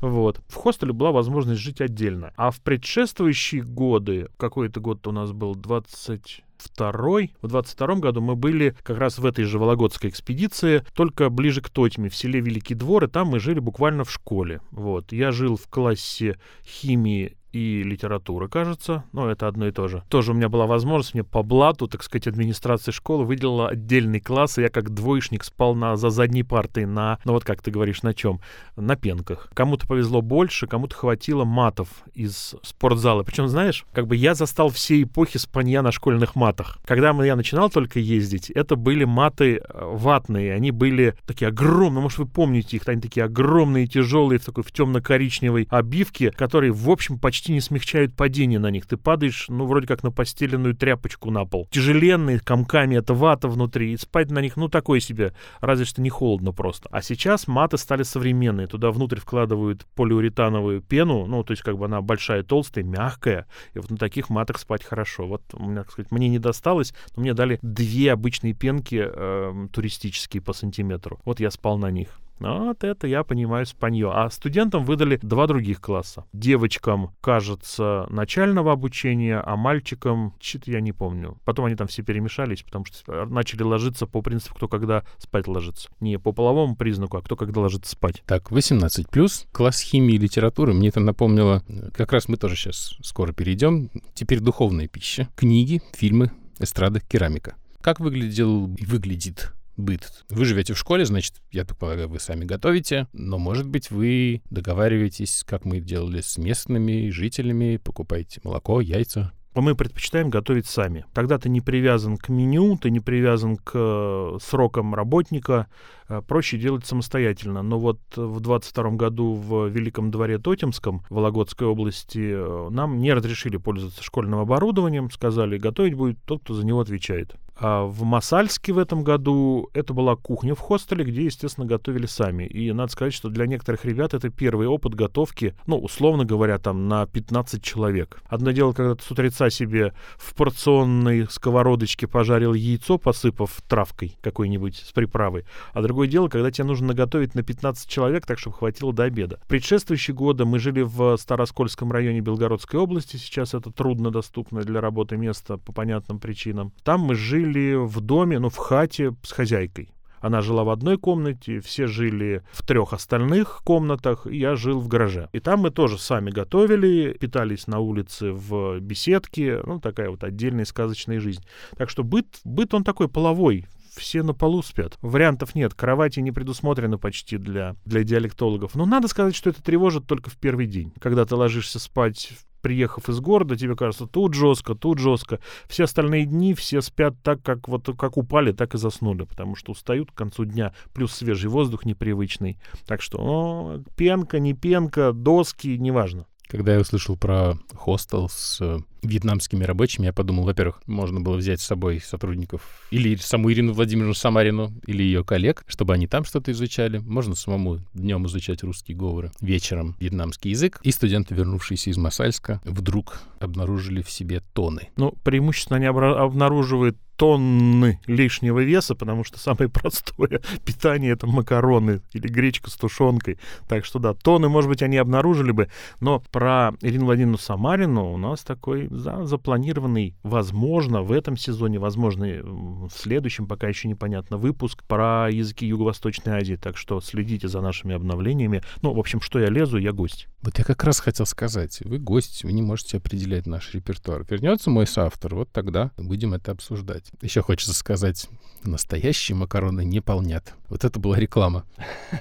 [0.00, 0.40] Вот.
[0.48, 2.32] В хостеле была возможность жить отдельно.
[2.36, 7.34] А в предшествующие годы, какой-то год у нас был 20 второй.
[7.42, 11.70] В 22 году мы были как раз в этой же Вологодской экспедиции, только ближе к
[11.70, 14.60] Тотьме, в селе Великий Двор, и там мы жили буквально в школе.
[14.70, 15.12] Вот.
[15.12, 19.04] Я жил в классе химии и литературы, кажется.
[19.12, 20.02] Но это одно и то же.
[20.08, 24.58] Тоже у меня была возможность, мне по блату, так сказать, администрация школы выделила отдельный класс,
[24.58, 28.02] и я как двоечник спал на, за задней партой на, ну вот как ты говоришь,
[28.02, 28.40] на чем?
[28.76, 29.48] На пенках.
[29.54, 33.22] Кому-то повезло больше, кому-то хватило матов из спортзала.
[33.22, 36.78] Причем, знаешь, как бы я застал все эпохи спанья на школьных матах.
[36.84, 42.18] Когда я начинал только ездить, это были маты э, ватные, они были такие огромные, может,
[42.18, 47.18] вы помните их, они такие огромные, тяжелые, в такой в темно-коричневой обивке, которые, в общем,
[47.18, 48.86] почти почти не смягчают падение на них.
[48.86, 51.68] Ты падаешь, ну, вроде как на постеленную тряпочку на пол.
[51.70, 53.92] Тяжеленные, комками, это вата внутри.
[53.92, 55.34] И спать на них, ну, такое себе.
[55.60, 56.88] Разве что не холодно просто.
[56.90, 58.66] А сейчас маты стали современные.
[58.66, 61.26] Туда внутрь вкладывают полиуретановую пену.
[61.26, 63.46] Ну, то есть, как бы она большая, толстая, мягкая.
[63.74, 65.26] И вот на таких матах спать хорошо.
[65.26, 69.68] Вот, у меня, так сказать, мне не досталось, но мне дали две обычные пенки э,
[69.70, 71.20] туристические по сантиметру.
[71.26, 72.08] Вот я спал на них.
[72.38, 74.10] Вот это я понимаю спанье.
[74.12, 76.24] А студентам выдали два других класса.
[76.32, 81.38] Девочкам, кажется, начального обучения, а мальчикам, что-то я не помню.
[81.44, 85.88] Потом они там все перемешались, потому что начали ложиться по принципу, кто когда спать ложится.
[86.00, 88.22] Не по половому признаку, а кто когда ложится спать.
[88.26, 90.74] Так, 18 плюс класс химии и литературы.
[90.74, 91.62] Мне это напомнило,
[91.94, 93.90] как раз мы тоже сейчас скоро перейдем.
[94.14, 95.28] Теперь духовная пища.
[95.36, 97.54] Книги, фильмы, эстрада, керамика.
[97.80, 100.24] Как выглядел и выглядит быт.
[100.28, 104.42] Вы живете в школе, значит, я так полагаю, вы сами готовите, но, может быть, вы
[104.50, 109.32] договариваетесь, как мы делали с местными жителями, покупаете молоко, яйца,
[109.62, 111.04] мы предпочитаем готовить сами.
[111.12, 115.68] Тогда ты не привязан к меню, ты не привязан к э, срокам работника,
[116.08, 117.62] э, проще делать самостоятельно.
[117.62, 123.56] Но вот в 22 году в Великом дворе Тотемском, Вологодской области, э, нам не разрешили
[123.56, 127.36] пользоваться школьным оборудованием, сказали, готовить будет тот, кто за него отвечает.
[127.56, 132.44] А в Масальске в этом году это была кухня в хостеле, где, естественно, готовили сами.
[132.44, 136.88] И надо сказать, что для некоторых ребят это первый опыт готовки, ну, условно говоря, там
[136.88, 138.20] на 15 человек.
[138.26, 144.76] Одно дело, когда ты с утреца себе в порционной сковородочке пожарил яйцо, посыпав травкой какой-нибудь
[144.76, 145.44] с приправой.
[145.72, 149.38] А другое дело, когда тебе нужно наготовить на 15 человек, так, чтобы хватило до обеда.
[149.48, 153.16] Предшествующие годы мы жили в Староскольском районе Белгородской области.
[153.16, 156.72] Сейчас это трудно доступное для работы место по понятным причинам.
[156.82, 159.90] Там мы жили жили в доме, ну, в хате с хозяйкой.
[160.20, 165.28] Она жила в одной комнате, все жили в трех остальных комнатах, я жил в гараже.
[165.32, 170.64] И там мы тоже сами готовили, питались на улице в беседке, ну, такая вот отдельная
[170.64, 171.44] сказочная жизнь.
[171.76, 174.96] Так что быт, быт он такой половой, все на полу спят.
[175.02, 178.74] Вариантов нет, кровати не предусмотрены почти для, для диалектологов.
[178.74, 180.94] Но надо сказать, что это тревожит только в первый день.
[181.00, 182.32] Когда ты ложишься спать
[182.64, 185.38] приехав из города, тебе кажется, тут жестко, тут жестко.
[185.68, 189.72] Все остальные дни все спят так, как вот как упали, так и заснули, потому что
[189.72, 192.58] устают к концу дня, плюс свежий воздух непривычный.
[192.86, 196.26] Так что о, пенка, не пенка, доски, неважно.
[196.48, 201.60] Когда я услышал про хостел с э, вьетнамскими рабочими, я подумал, во-первых, можно было взять
[201.60, 206.52] с собой сотрудников или саму Ирину Владимировну Самарину, или ее коллег, чтобы они там что-то
[206.52, 206.98] изучали.
[206.98, 210.80] Можно самому днем изучать русские говоры, вечером вьетнамский язык.
[210.82, 214.88] И студенты, вернувшиеся из Масальска, вдруг обнаружили в себе тоны.
[214.96, 222.26] Ну, преимущественно они обнаруживают тонны лишнего веса, потому что самое простое питание это макароны или
[222.26, 223.38] гречка с тушенкой.
[223.68, 225.68] Так что да, тонны, может быть, они обнаружили бы,
[226.00, 232.26] но про Ирину Владимировну Самарину у нас такой да, запланированный, возможно, в этом сезоне, возможно,
[232.44, 236.56] в следующем, пока еще непонятно, выпуск про языки Юго-Восточной Азии.
[236.56, 238.62] Так что следите за нашими обновлениями.
[238.82, 240.28] Ну, в общем, что я лезу, я гость.
[240.42, 244.26] Вот я как раз хотел сказать, вы гость, вы не можете определять наш репертуар.
[244.28, 247.10] Вернется мой соавтор, вот тогда будем это обсуждать.
[247.22, 248.28] Еще хочется сказать,
[248.62, 250.54] настоящие макароны не полнят.
[250.68, 251.64] Вот это была реклама.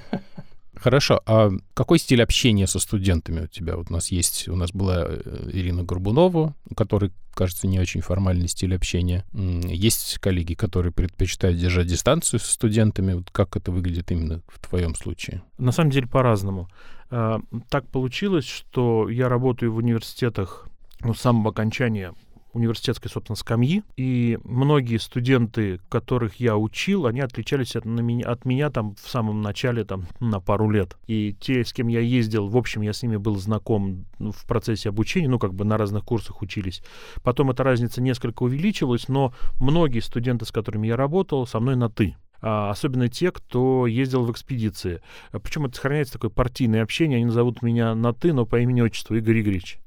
[0.75, 3.77] Хорошо, а какой стиль общения со студентами у тебя?
[3.77, 8.01] Вот у нас есть, у нас была э, Ирина Горбунова, у которой, кажется, не очень
[8.01, 9.23] формальный стиль общения.
[9.33, 13.13] Есть коллеги, которые предпочитают держать дистанцию со студентами.
[13.13, 15.43] Вот как это выглядит именно в твоем случае?
[15.57, 16.69] На самом деле по-разному.
[17.09, 20.67] А, так получилось, что я работаю в университетах
[21.01, 22.13] ну, с самого окончания
[22.53, 28.45] университетской, собственно, скамьи, и многие студенты, которых я учил, они отличались от, на меня, от
[28.45, 30.95] меня там в самом начале там на пару лет.
[31.07, 34.45] И те, с кем я ездил, в общем, я с ними был знаком ну, в
[34.45, 36.83] процессе обучения, ну, как бы на разных курсах учились.
[37.23, 41.89] Потом эта разница несколько увеличилась, но многие студенты, с которыми я работал, со мной на
[41.89, 45.01] «ты» а, особенно те, кто ездил в экспедиции.
[45.31, 49.39] Причем это сохраняется такое партийное общение, они назовут меня на «ты», но по имени-отчеству Игорь
[49.39, 49.79] Игоревич.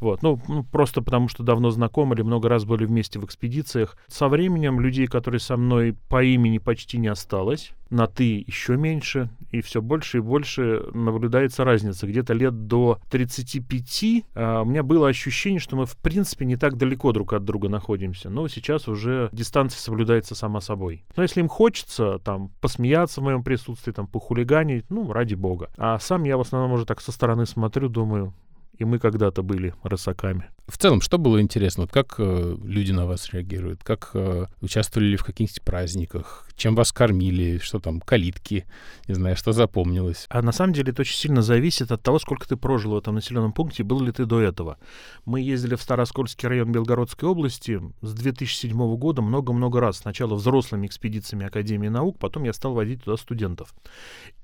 [0.00, 0.22] Вот.
[0.22, 3.96] Ну, ну, просто потому что давно знакомы или много раз были вместе в экспедициях.
[4.08, 9.30] Со временем людей, которые со мной по имени почти не осталось, на «ты» еще меньше,
[9.50, 12.06] и все больше и больше наблюдается разница.
[12.06, 16.76] Где-то лет до 35 а, у меня было ощущение, что мы, в принципе, не так
[16.76, 18.30] далеко друг от друга находимся.
[18.30, 21.04] Но сейчас уже дистанция соблюдается сама собой.
[21.16, 25.70] Но если им хочется там посмеяться в моем присутствии, там похулиганить, ну, ради бога.
[25.76, 28.34] А сам я в основном уже так со стороны смотрю, думаю,
[28.78, 30.48] и мы когда-то были рысаками.
[30.68, 31.84] В целом, что было интересно?
[31.84, 33.82] Вот как э, люди на вас реагируют?
[33.82, 36.46] Как э, участвовали ли в каких-нибудь праздниках?
[36.56, 37.56] Чем вас кормили?
[37.56, 38.66] Что там, калитки?
[39.06, 40.26] Не знаю, что запомнилось?
[40.28, 43.14] А на самом деле это очень сильно зависит от того, сколько ты прожил в этом
[43.14, 44.76] населенном пункте, был ли ты до этого.
[45.24, 49.98] Мы ездили в Староскольский район Белгородской области с 2007 года много-много раз.
[49.98, 53.74] Сначала взрослыми экспедициями Академии наук, потом я стал водить туда студентов.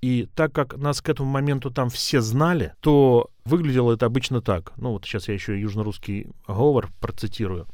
[0.00, 4.72] И так как нас к этому моменту там все знали, то выглядело это обычно так.
[4.76, 7.66] Ну вот сейчас я еще южно-русский русский говор процитирую.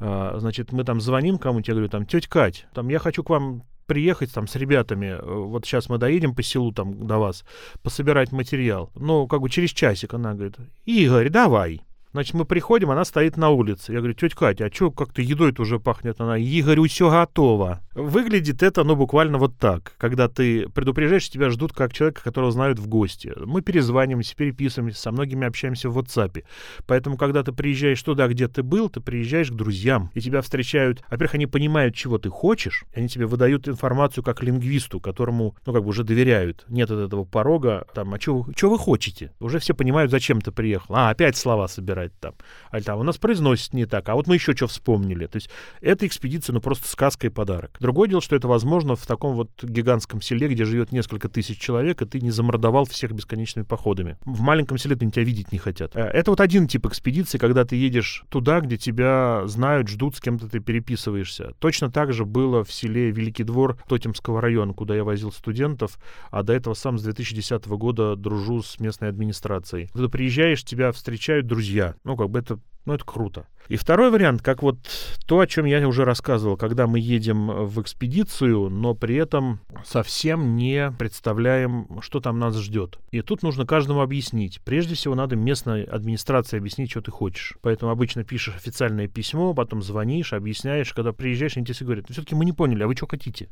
[0.00, 3.30] А, значит, мы там звоним кому-нибудь, я говорю, там, тетя Кать, там, я хочу к
[3.30, 7.44] вам приехать там с ребятами, э, вот сейчас мы доедем по селу там до вас,
[7.82, 8.90] пособирать материал.
[8.94, 11.80] Ну, как бы через часик она говорит, Игорь, давай.
[12.12, 13.92] Значит, мы приходим, она стоит на улице.
[13.92, 16.20] Я говорю, тетя Катя, а что как-то едой-то уже пахнет?
[16.20, 17.80] Она, Игорь, все готово.
[17.94, 19.94] Выглядит это, ну, буквально вот так.
[19.98, 23.32] Когда ты предупреждаешь, тебя ждут как человека, которого знают в гости.
[23.44, 26.44] Мы перезваниваемся, переписываемся, со многими общаемся в WhatsApp.
[26.86, 31.02] Поэтому, когда ты приезжаешь туда, где ты был, ты приезжаешь к друзьям, и тебя встречают.
[31.10, 35.82] Во-первых, они понимают, чего ты хочешь, они тебе выдают информацию как лингвисту, которому, ну, как
[35.82, 36.64] бы уже доверяют.
[36.68, 39.32] Нет от этого порога, там, а что вы хотите?
[39.40, 40.94] Уже все понимают, зачем ты приехал.
[40.94, 42.34] А, опять слова собирать собирать там.
[42.70, 45.26] А там у нас произносит не так, а вот мы еще что вспомнили.
[45.26, 47.76] То есть эта экспедиция, ну, просто сказка и подарок.
[47.80, 52.02] Другое дело, что это возможно в таком вот гигантском селе, где живет несколько тысяч человек,
[52.02, 54.16] и ты не замордовал всех бесконечными походами.
[54.24, 55.96] В маленьком селе они тебя видеть не хотят.
[55.96, 60.20] Э, это вот один тип экспедиции, когда ты едешь туда, где тебя знают, ждут, с
[60.20, 61.52] кем-то ты переписываешься.
[61.58, 65.98] Точно так же было в селе Великий Двор Тотемского района, куда я возил студентов,
[66.30, 69.88] а до этого сам с 2010 года дружу с местной администрацией.
[69.92, 73.46] Когда приезжаешь, тебя встречают друзья, ну, как бы это, ну, это круто.
[73.68, 74.78] И второй вариант, как вот
[75.26, 80.56] то, о чем я уже рассказывал, когда мы едем в экспедицию, но при этом совсем
[80.56, 82.98] не представляем, что там нас ждет.
[83.10, 84.60] И тут нужно каждому объяснить.
[84.64, 87.58] Прежде всего, надо местной администрации объяснить, что ты хочешь.
[87.60, 90.94] Поэтому обычно пишешь официальное письмо, потом звонишь, объясняешь.
[90.94, 93.48] Когда приезжаешь, они тебе говорят, ну, все-таки мы не поняли, а вы что хотите?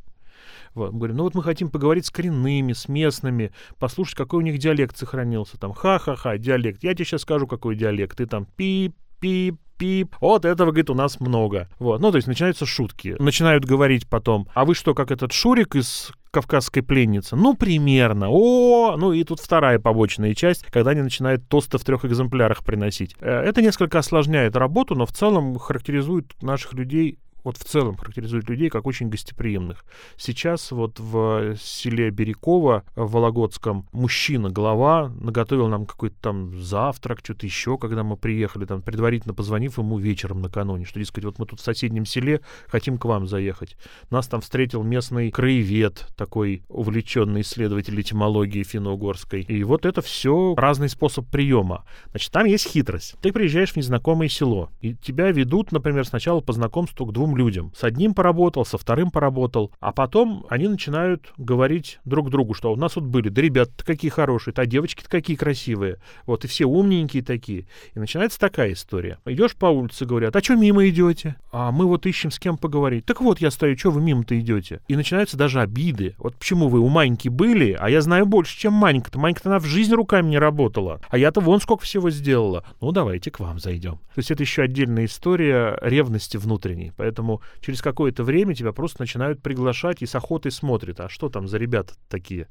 [0.74, 0.92] Вот.
[0.92, 4.58] Мы говорим, ну вот мы хотим поговорить с коренными, с местными, послушать, какой у них
[4.58, 5.58] диалект сохранился.
[5.58, 6.82] Там, ха-ха-ха, диалект.
[6.82, 8.16] Я тебе сейчас скажу, какой диалект.
[8.16, 10.16] Ты там пип, пип, пип.
[10.20, 11.68] Вот этого, говорит, у нас много.
[11.78, 12.00] Вот.
[12.00, 13.16] Ну, то есть начинаются шутки.
[13.18, 17.36] Начинают говорить потом, а вы что, как этот Шурик из кавказской пленницы?
[17.36, 18.28] Ну, примерно.
[18.28, 23.16] О, ну и тут вторая побочная часть, когда они начинают тосты в трех экземплярах приносить.
[23.20, 28.48] Э, это несколько осложняет работу, но в целом характеризует наших людей вот в целом характеризует
[28.48, 29.84] людей как очень гостеприимных.
[30.16, 37.46] Сейчас вот в селе Береково в Вологодском мужчина, глава, наготовил нам какой-то там завтрак, что-то
[37.46, 41.60] еще, когда мы приехали, там, предварительно позвонив ему вечером накануне, что, дескать, вот мы тут
[41.60, 43.76] в соседнем селе, хотим к вам заехать.
[44.10, 49.42] Нас там встретил местный краевед, такой увлеченный исследователь этимологии финно-угорской.
[49.42, 51.84] И вот это все разный способ приема.
[52.10, 53.14] Значит, там есть хитрость.
[53.20, 57.72] Ты приезжаешь в незнакомое село, и тебя ведут, например, сначала по знакомству к двум людям.
[57.76, 62.76] С одним поработал, со вторым поработал, а потом они начинают говорить друг другу, что у
[62.76, 67.22] нас вот были, да ребята какие хорошие, да девочки-то какие красивые, вот и все умненькие
[67.22, 67.66] такие.
[67.94, 69.18] И начинается такая история.
[69.26, 71.36] Идешь по улице, говорят, а что мимо идете?
[71.52, 73.04] А мы вот ищем с кем поговорить.
[73.04, 74.80] Так вот я стою, что вы мимо-то идете?
[74.88, 76.14] И начинаются даже обиды.
[76.18, 79.18] Вот почему вы у Маньки были, а я знаю больше, чем Манька-то.
[79.18, 81.00] Манька-то она в жизни руками не работала.
[81.08, 82.64] А я-то вон сколько всего сделала.
[82.80, 83.96] Ну, давайте к вам зайдем.
[83.96, 86.92] То есть это еще отдельная история ревности внутренней.
[86.96, 91.28] Поэтому Поэтому через какое-то время тебя просто начинают приглашать и с охотой смотрят, а что
[91.28, 92.46] там за ребята такие.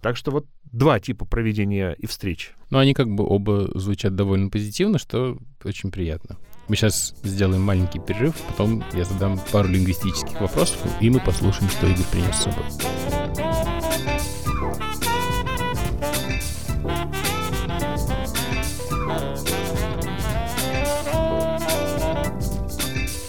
[0.00, 2.52] Так что вот два типа проведения и встреч.
[2.70, 6.36] Ну, они как бы оба звучат довольно позитивно, что очень приятно.
[6.68, 11.88] Мы сейчас сделаем маленький перерыв, потом я задам пару лингвистических вопросов, и мы послушаем, что
[11.88, 12.64] Игорь принес с собой.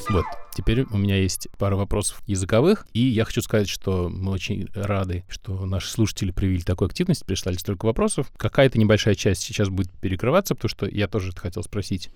[0.10, 4.70] Вот, Теперь у меня есть пара вопросов языковых, и я хочу сказать, что мы очень
[4.74, 8.32] рады, что наши слушатели проявили такую активность, прислали столько вопросов.
[8.38, 12.10] Какая-то небольшая часть сейчас будет перекрываться, потому что я тоже это хотел спросить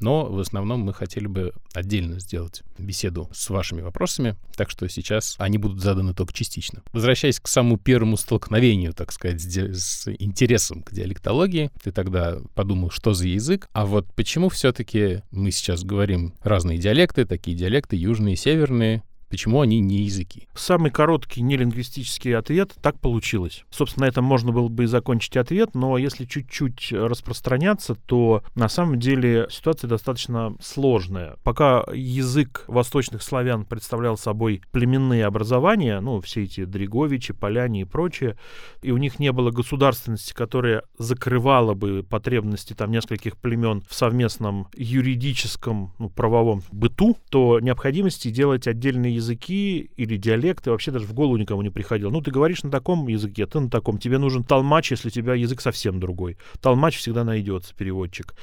[0.00, 5.34] но в основном мы хотели бы отдельно сделать беседу с вашими вопросами, так что сейчас
[5.38, 6.82] они будут заданы только частично.
[6.92, 13.14] Возвращаясь к самому первому столкновению, так сказать, с интересом к диалектологии, ты тогда подумал, что
[13.14, 19.02] за язык, а вот почему все-таки мы сейчас говорим разные диалекты, такие диалекты южные, северные,
[19.34, 20.46] Почему они не языки?
[20.54, 23.64] Самый короткий нелингвистический ответ— так получилось.
[23.68, 28.68] Собственно, на этом можно было бы и закончить ответ, но если чуть-чуть распространяться, то на
[28.68, 31.34] самом деле ситуация достаточно сложная.
[31.42, 38.36] Пока язык восточных славян представлял собой племенные образования, ну, все эти Дриговичи, Поляне и прочее,
[38.82, 44.68] и у них не было государственности, которая закрывала бы потребности там нескольких племен в совместном
[44.76, 51.14] юридическом, ну, правовом быту, то необходимости делать отдельные языки языки или диалекты вообще даже в
[51.14, 52.10] голову никому не приходило.
[52.10, 53.98] Ну, ты говоришь на таком языке, ты на таком.
[53.98, 56.36] Тебе нужен толмач, если у тебя язык совсем другой.
[56.60, 58.34] Толмач всегда найдется, переводчик.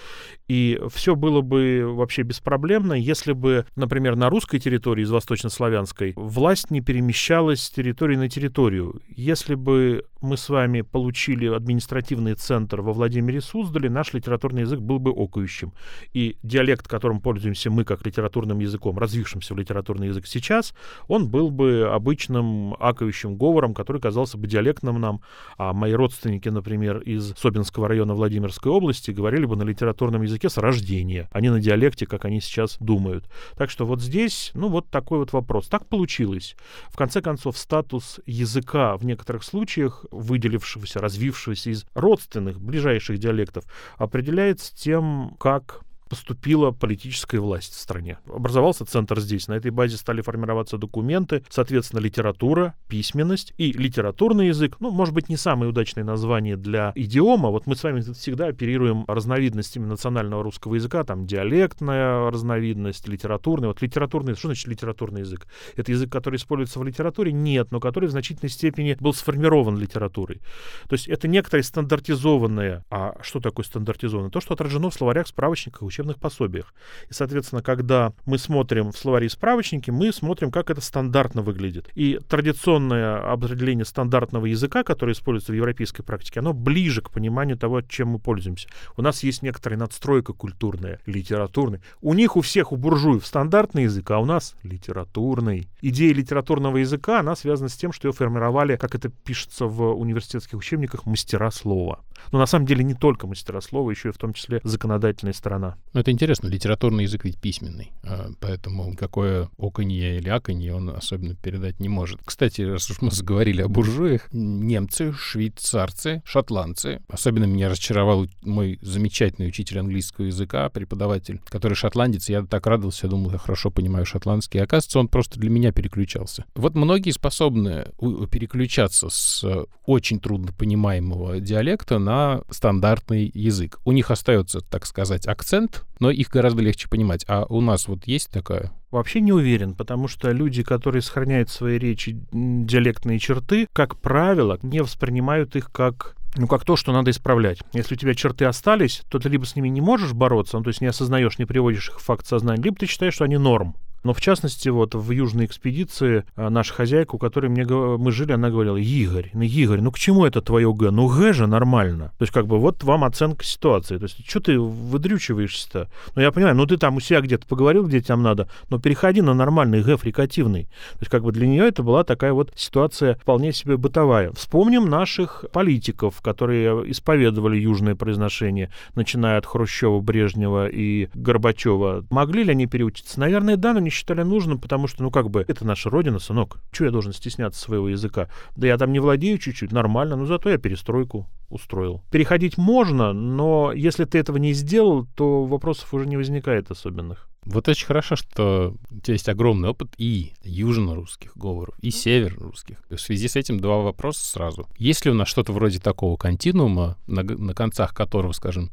[0.47, 6.71] И все было бы вообще беспроблемно, если бы, например, на русской территории, из восточнославянской, власть
[6.71, 9.01] не перемещалась с территории на территорию.
[9.07, 14.99] Если бы мы с вами получили административный центр во Владимире Суздале, наш литературный язык был
[14.99, 15.73] бы окающим.
[16.13, 20.70] И диалект, которым пользуемся мы как литературным языком, развившимся в литературный язык сейчас,
[21.07, 25.21] он был бы обычным аковищем говором, который казался бы диалектным нам,
[25.57, 30.57] а мои родственники, например, из Собинского района Владимирской области говорили бы на литературном языке с
[30.57, 33.25] рождения, а не на диалекте, как они сейчас думают.
[33.55, 35.67] Так что вот здесь, ну вот такой вот вопрос.
[35.67, 36.55] Так получилось.
[36.89, 43.65] В конце концов, статус языка в некоторых случаях, выделившегося, развившегося из родственных, ближайших диалектов,
[43.97, 48.17] определяется тем, как поступила политическая власть в стране.
[48.27, 49.47] Образовался центр здесь.
[49.47, 54.75] На этой базе стали формироваться документы, соответственно, литература, письменность и литературный язык.
[54.81, 57.49] Ну, может быть, не самое удачное название для идиома.
[57.49, 61.05] Вот мы с вами всегда оперируем разновидностями национального русского языка.
[61.05, 63.69] Там диалектная разновидность, литературный.
[63.69, 65.47] Вот литературный, что значит литературный язык?
[65.77, 67.31] Это язык, который используется в литературе?
[67.31, 70.41] Нет, но который в значительной степени был сформирован литературой.
[70.89, 72.83] То есть это некоторое стандартизованное.
[72.89, 74.29] А что такое стандартизованное?
[74.29, 76.73] То, что отражено в словарях, справочниках, учебниках учебных пособиях.
[77.09, 81.89] И, соответственно, когда мы смотрим в словари и справочники, мы смотрим, как это стандартно выглядит.
[81.95, 87.81] И традиционное определение стандартного языка, которое используется в европейской практике, оно ближе к пониманию того,
[87.81, 88.67] чем мы пользуемся.
[88.97, 91.81] У нас есть некоторая надстройка культурная, литературная.
[92.01, 95.67] У них у всех, у буржуев стандартный язык, а у нас литературный.
[95.81, 100.57] Идея литературного языка, она связана с тем, что ее формировали, как это пишется в университетских
[100.57, 101.99] учебниках, мастера слова.
[102.31, 105.77] Но на самом деле не только мастера слова, еще и в том числе законодательная сторона.
[105.93, 111.35] Ну, это интересно, литературный язык ведь письменный, а, поэтому какое оконье или аконье он особенно
[111.35, 112.19] передать не может.
[112.23, 119.47] Кстати, раз уж мы заговорили о буржуях, немцы, швейцарцы, шотландцы, особенно меня разочаровал мой замечательный
[119.47, 124.59] учитель английского языка, преподаватель, который шотландец, я так радовался, я думал, я хорошо понимаю шотландский,
[124.59, 126.45] а оказывается, он просто для меня переключался.
[126.55, 127.87] Вот многие способны
[128.29, 129.45] переключаться с
[129.85, 132.10] очень трудно понимаемого диалекта на
[132.49, 133.79] стандартный язык.
[133.85, 137.25] У них остается, так сказать, акцент, но их гораздо легче понимать.
[137.27, 138.71] А у нас вот есть такая?
[138.91, 144.59] Вообще не уверен, потому что люди, которые сохраняют в своей речи диалектные черты, как правило,
[144.61, 147.59] не воспринимают их как ну, как то, что надо исправлять.
[147.73, 150.69] Если у тебя черты остались, то ты либо с ними не можешь бороться, ну, то
[150.69, 153.75] есть не осознаешь, не приводишь их в факт сознания, либо ты считаешь, что они норм.
[154.03, 158.31] Но в частности, вот в южной экспедиции а, наша хозяйка, у которой мне, мы жили,
[158.31, 160.91] она говорила, Игорь, ну Игорь, ну к чему это твое Г?
[160.91, 162.11] Ну Г же нормально.
[162.17, 163.97] То есть как бы вот вам оценка ситуации.
[163.97, 165.89] То есть что ты выдрючиваешься-то?
[166.15, 169.21] Ну я понимаю, ну ты там у себя где-то поговорил, где тебе надо, но переходи
[169.21, 170.63] на нормальный Г, фрикативный.
[170.63, 174.31] То есть как бы для нее это была такая вот ситуация вполне себе бытовая.
[174.31, 182.05] Вспомним наших политиков, которые исповедовали южное произношение, начиная от Хрущева, Брежнева и Горбачева.
[182.09, 183.19] Могли ли они переучиться?
[183.19, 186.59] Наверное, да, но не считали нужным, потому что, ну, как бы, это наша родина, сынок.
[186.71, 188.29] Чего я должен стесняться своего языка?
[188.55, 192.01] Да я там не владею чуть-чуть, нормально, но зато я перестройку устроил.
[192.11, 197.27] Переходить можно, но если ты этого не сделал, то вопросов уже не возникает особенных.
[197.43, 202.77] Вот очень хорошо, что у тебя есть огромный опыт и южно-русских говоров, и север-русских.
[202.89, 204.67] В связи с этим два вопроса сразу.
[204.77, 208.69] Есть ли у нас что-то вроде такого континуума, на, на концах которого, скажем,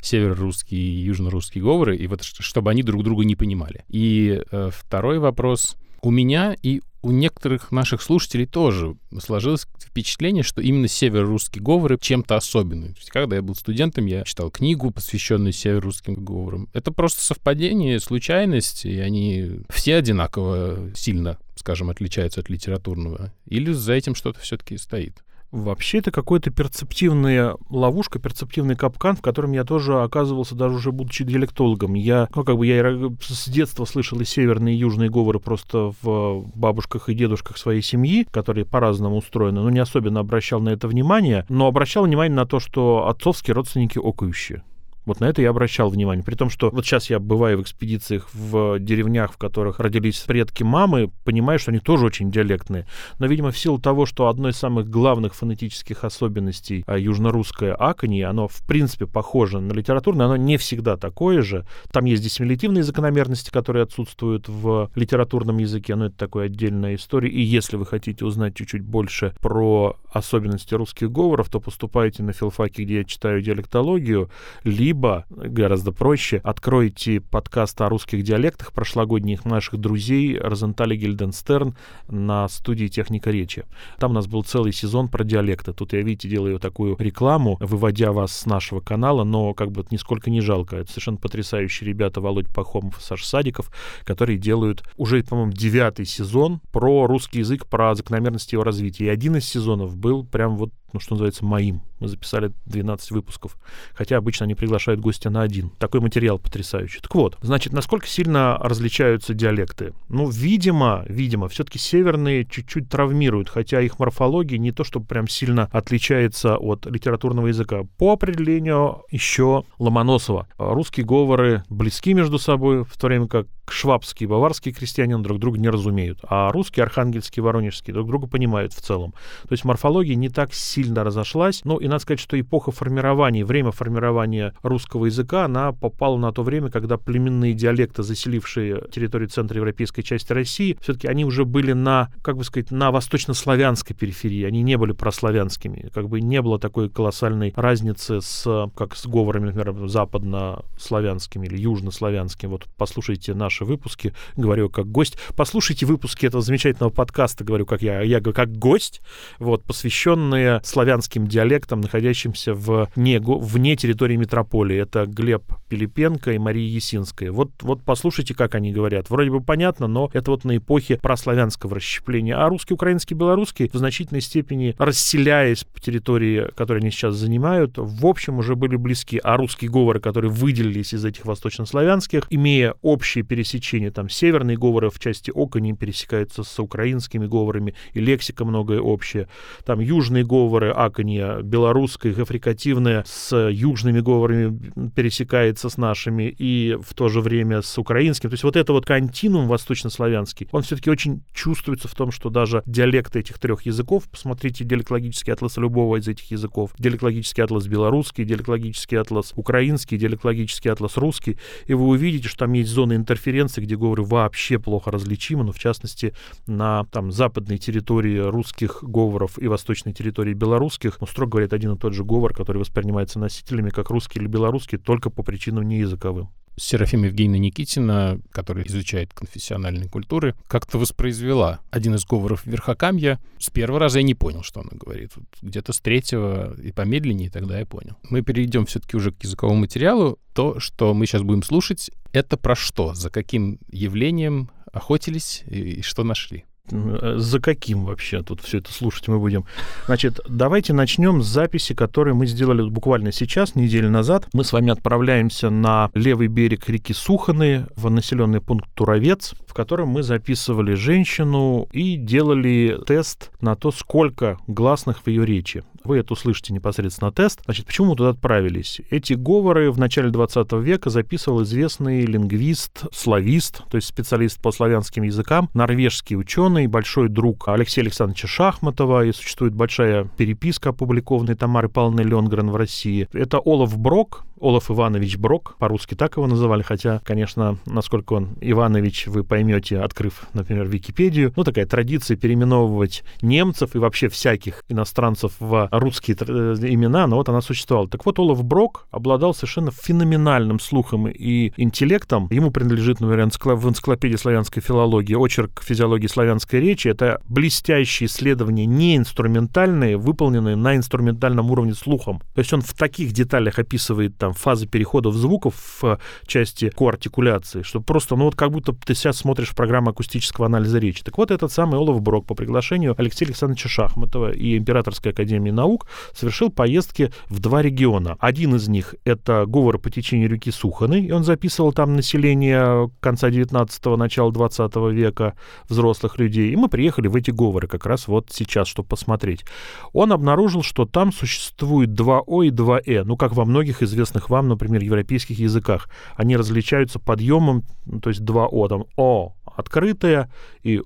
[0.00, 3.84] северо-русские и южно-русские говоры, и вот чтобы они друг друга не понимали?
[3.88, 5.76] И э, второй вопрос.
[6.00, 12.36] У меня и у некоторых наших слушателей тоже сложилось впечатление, что именно северо-русские говоры чем-то
[12.36, 12.90] особенные.
[12.90, 16.68] То есть, когда я был студентом, я читал книгу, посвященную северо-русским говорам.
[16.72, 23.32] Это просто совпадение, случайность, и они все одинаково сильно, скажем, отличаются от литературного.
[23.46, 25.22] Или за этим что-то все-таки стоит?
[25.52, 31.24] Вообще это какая-то перцептивная ловушка, перцептивный капкан, в котором я тоже оказывался, даже уже будучи
[31.24, 31.92] диалектологом.
[31.92, 32.82] Я, ну, как бы я
[33.20, 38.26] с детства слышал и северные, и южные говоры просто в бабушках и дедушках своей семьи,
[38.30, 42.58] которые по-разному устроены, но не особенно обращал на это внимание, но обращал внимание на то,
[42.58, 44.62] что отцовские родственники окающие.
[45.04, 46.24] Вот на это я обращал внимание.
[46.24, 50.62] При том, что вот сейчас я бываю в экспедициях в деревнях, в которых родились предки
[50.62, 52.86] мамы, понимаю, что они тоже очень диалектные.
[53.18, 58.26] Но, видимо, в силу того, что одной из самых главных фонетических особенностей а, южно-русское аконье,
[58.26, 61.66] оно, в принципе, похоже на литературное, оно не всегда такое же.
[61.90, 67.28] Там есть диссимилятивные закономерности, которые отсутствуют в литературном языке, но это такая отдельная история.
[67.28, 72.84] И если вы хотите узнать чуть-чуть больше про особенности русских говоров, то поступайте на филфаке,
[72.84, 74.30] где я читаю диалектологию,
[74.62, 81.74] либо либо, гораздо проще, откройте подкаст о русских диалектах прошлогодних наших друзей Розентали Гильденстерн
[82.08, 83.64] на студии «Техника речи».
[83.98, 85.72] Там у нас был целый сезон про диалекты.
[85.72, 90.28] Тут я, видите, делаю такую рекламу, выводя вас с нашего канала, но как бы нисколько
[90.28, 90.76] не жалко.
[90.76, 93.70] Это совершенно потрясающие ребята Володь Пахомов и Саша Садиков,
[94.04, 99.06] которые делают уже, по-моему, девятый сезон про русский язык, про закономерности его развития.
[99.06, 101.82] И один из сезонов был прям вот ну, что называется, моим.
[102.00, 103.56] Мы записали 12 выпусков,
[103.94, 105.70] хотя обычно они приглашают гостя на один.
[105.78, 107.00] Такой материал потрясающий.
[107.00, 109.94] Так вот, значит, насколько сильно различаются диалекты?
[110.08, 115.68] Ну, видимо, видимо, все-таки северные чуть-чуть травмируют, хотя их морфология не то, чтобы прям сильно
[115.72, 117.84] отличается от литературного языка.
[117.98, 120.48] По определению еще Ломоносова.
[120.58, 125.58] Русские говоры близки между собой, в то время как швабские и баварские крестьяне друг друга
[125.58, 129.12] не разумеют, а русские, архангельские, воронежские друг друга понимают в целом.
[129.42, 131.62] То есть морфология не так сильно разошлась.
[131.64, 136.42] Ну и надо сказать, что эпоха формирования, время формирования русского языка, она попала на то
[136.42, 142.10] время, когда племенные диалекты, заселившие территорию центра европейской части России, все-таки они уже были на,
[142.22, 145.90] как бы сказать, на восточнославянской периферии, они не были прославянскими.
[145.94, 152.50] Как бы не было такой колоссальной разницы с, как с говорами, например, западнославянскими или южнославянскими.
[152.50, 155.16] Вот послушайте наши выпуски, говорю как гость.
[155.36, 159.00] Послушайте выпуски этого замечательного подкаста, говорю как я, я говорю как гость,
[159.38, 164.76] вот, посвященные славянским диалектам, находящимся в не, вне территории метрополии.
[164.76, 167.30] Это Глеб Пилипенко и Мария Есинская.
[167.30, 169.10] Вот, вот послушайте, как они говорят.
[169.10, 172.36] Вроде бы понятно, но это вот на эпохе прославянского расщепления.
[172.36, 178.06] А русский, украинский, белорусский в значительной степени, расселяясь по территории, которые они сейчас занимают, в
[178.06, 179.20] общем уже были близки.
[179.22, 184.98] А русские говоры, которые выделились из этих восточнославянских, имея общие пересечения, там северные говоры в
[184.98, 189.28] части окони пересекаются с украинскими говорами, и лексика многое общее.
[189.64, 197.08] Там южные говоры, аконья, белорусская, африкативная с южными говорами пересекается с нашими, и в то
[197.08, 198.30] же время с украинским.
[198.30, 202.62] То есть вот это вот континуум восточнославянский, он все-таки очень чувствуется в том, что даже
[202.66, 208.98] диалекты этих трех языков, посмотрите диалектологический атлас любого из этих языков, диалектологический атлас белорусский, диалектологический
[208.98, 214.02] атлас украинский, диалектологический атлас русский, и вы увидите, что там есть зоны интерференции, где говоры
[214.02, 216.14] вообще плохо различимы, но в частности
[216.46, 221.72] на там западной территории русских говоров и восточной территории белорусских, ну, строго говоря, это один
[221.72, 226.30] и тот же говор, который воспринимается носителями как русский или белорусский только по причинам неязыковым.
[226.56, 233.18] Серафима Евгеньевна Никитина, которая изучает конфессиональные культуры, как-то воспроизвела один из говоров Верхокамья.
[233.38, 235.12] С первого раза я не понял, что она говорит.
[235.16, 237.96] Вот где-то с третьего и помедленнее тогда я понял.
[238.10, 240.18] Мы перейдем все-таки уже к языковому материалу.
[240.34, 242.92] То, что мы сейчас будем слушать, это про что?
[242.92, 246.44] За каким явлением охотились и что нашли?
[246.70, 249.44] Э, за каким вообще тут все это слушать мы будем?
[249.86, 254.28] Значит, давайте начнем с записи, которую мы сделали буквально сейчас, неделю назад.
[254.32, 259.88] Мы с вами отправляемся на левый берег реки Суханы, в населенный пункт Туровец, в котором
[259.88, 265.64] мы записывали женщину и делали тест на то, сколько гласных в ее речи.
[265.84, 267.40] Вы это услышите непосредственно тест.
[267.44, 268.80] Значит, почему мы туда отправились?
[268.90, 275.02] Эти говоры в начале 20 века записывал известный лингвист, славист, то есть специалист по славянским
[275.02, 282.02] языкам, норвежский ученый, большой друг Алексея Александровича Шахматова, и существует большая переписка, опубликованная Тамары Павловны
[282.02, 283.08] Ленгрен в России.
[283.12, 289.06] Это Олаф Брок, Олаф Иванович Брок, по-русски так его называли, хотя, конечно, насколько он Иванович,
[289.06, 291.32] вы поймете, открыв, например, Википедию.
[291.36, 297.28] Ну, такая традиция переименовывать немцев и вообще всяких иностранцев в русские э, имена, но вот
[297.28, 297.88] она существовала.
[297.88, 302.26] Так вот, Олаф Брок обладал совершенно феноменальным слухом и интеллектом.
[302.30, 306.88] Ему принадлежит, например, в энциклопедии славянской филологии очерк физиологии славянской речи.
[306.88, 312.20] Это блестящие исследования, не инструментальные, выполненные на инструментальном уровне слухом.
[312.34, 317.80] То есть он в таких деталях описывает там фазы переходов звуков в части коартикуляции, что
[317.80, 321.02] просто, ну вот как будто ты сейчас смотришь программу акустического анализа речи.
[321.02, 325.86] Так вот, этот самый Олаф Брок по приглашению Алексея Александровича Шахматова и Императорской академии наук
[326.14, 328.16] совершил поездки в два региона.
[328.20, 333.30] Один из них— это говор по течению реки Суханы, и он записывал там население конца
[333.30, 335.34] 19-го, начала 20 века,
[335.68, 339.44] взрослых людей, и мы приехали в эти говоры как раз вот сейчас, чтобы посмотреть.
[339.92, 344.21] Он обнаружил, что там существует два О и два Э, ну, как во многих известных
[344.30, 345.88] вам, например, европейских языках.
[346.16, 350.30] Они различаются подъемом, ну, то есть два О, там О открытое
[350.62, 350.82] и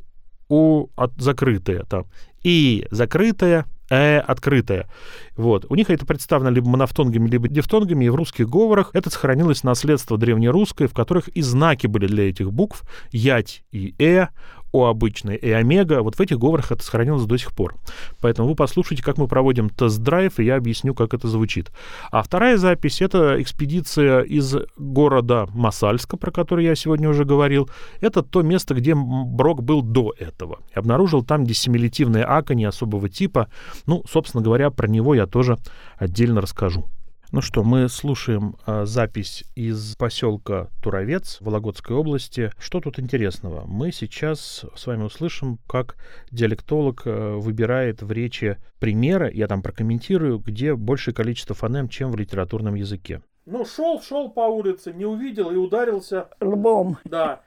[0.49, 2.07] У от, закрытое, там,
[2.43, 4.89] И закрытое, э открытое.
[5.37, 5.67] Вот.
[5.69, 10.19] У них это представлено либо монофтонгами, либо дифтонгами, и в русских говорах это сохранилось наследство
[10.19, 12.83] древнерусское, в которых и знаки были для этих букв,
[13.13, 14.29] ять и э,
[14.77, 17.75] о обычной и омега, вот в этих говорах это сохранилось до сих пор.
[18.21, 21.71] Поэтому вы послушайте, как мы проводим тест-драйв, и я объясню, как это звучит.
[22.11, 27.71] А вторая запись— это экспедиция из города Масальска, про который я сегодня уже говорил.
[28.01, 30.59] Это то место, где Брок был до этого.
[30.75, 33.49] И обнаружил там диссимилитивное аконь особого типа.
[33.87, 35.57] Ну, собственно говоря, про него я тоже
[35.99, 36.87] отдельно расскажу.
[37.33, 42.53] Ну что, мы слушаем э, запись из поселка Туровец Вологодской области.
[42.57, 43.67] Что тут интересного?
[43.67, 45.97] Мы сейчас с вами услышим, как
[46.31, 52.17] диалектолог э, выбирает в речи примеры, я там прокомментирую, где большее количество фонем, чем в
[52.17, 53.23] литературном языке.
[53.49, 56.99] Ну, шел, шел по улице, не увидел и ударился, Лбом.
[57.05, 57.43] да,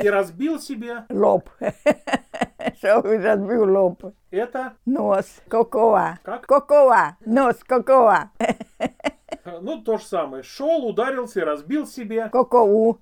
[0.00, 1.04] и разбил себе.
[1.10, 1.50] Лоб.
[2.78, 4.04] Что разбил лоб?
[4.30, 5.40] Это, Нос.
[5.48, 6.20] Какого?
[6.22, 6.46] Как?
[6.46, 7.16] Какого?
[7.26, 7.56] Нос
[8.38, 10.44] э, ну, то же самое.
[10.44, 12.28] Шел, ударился и разбил себе.
[12.28, 13.00] Какову?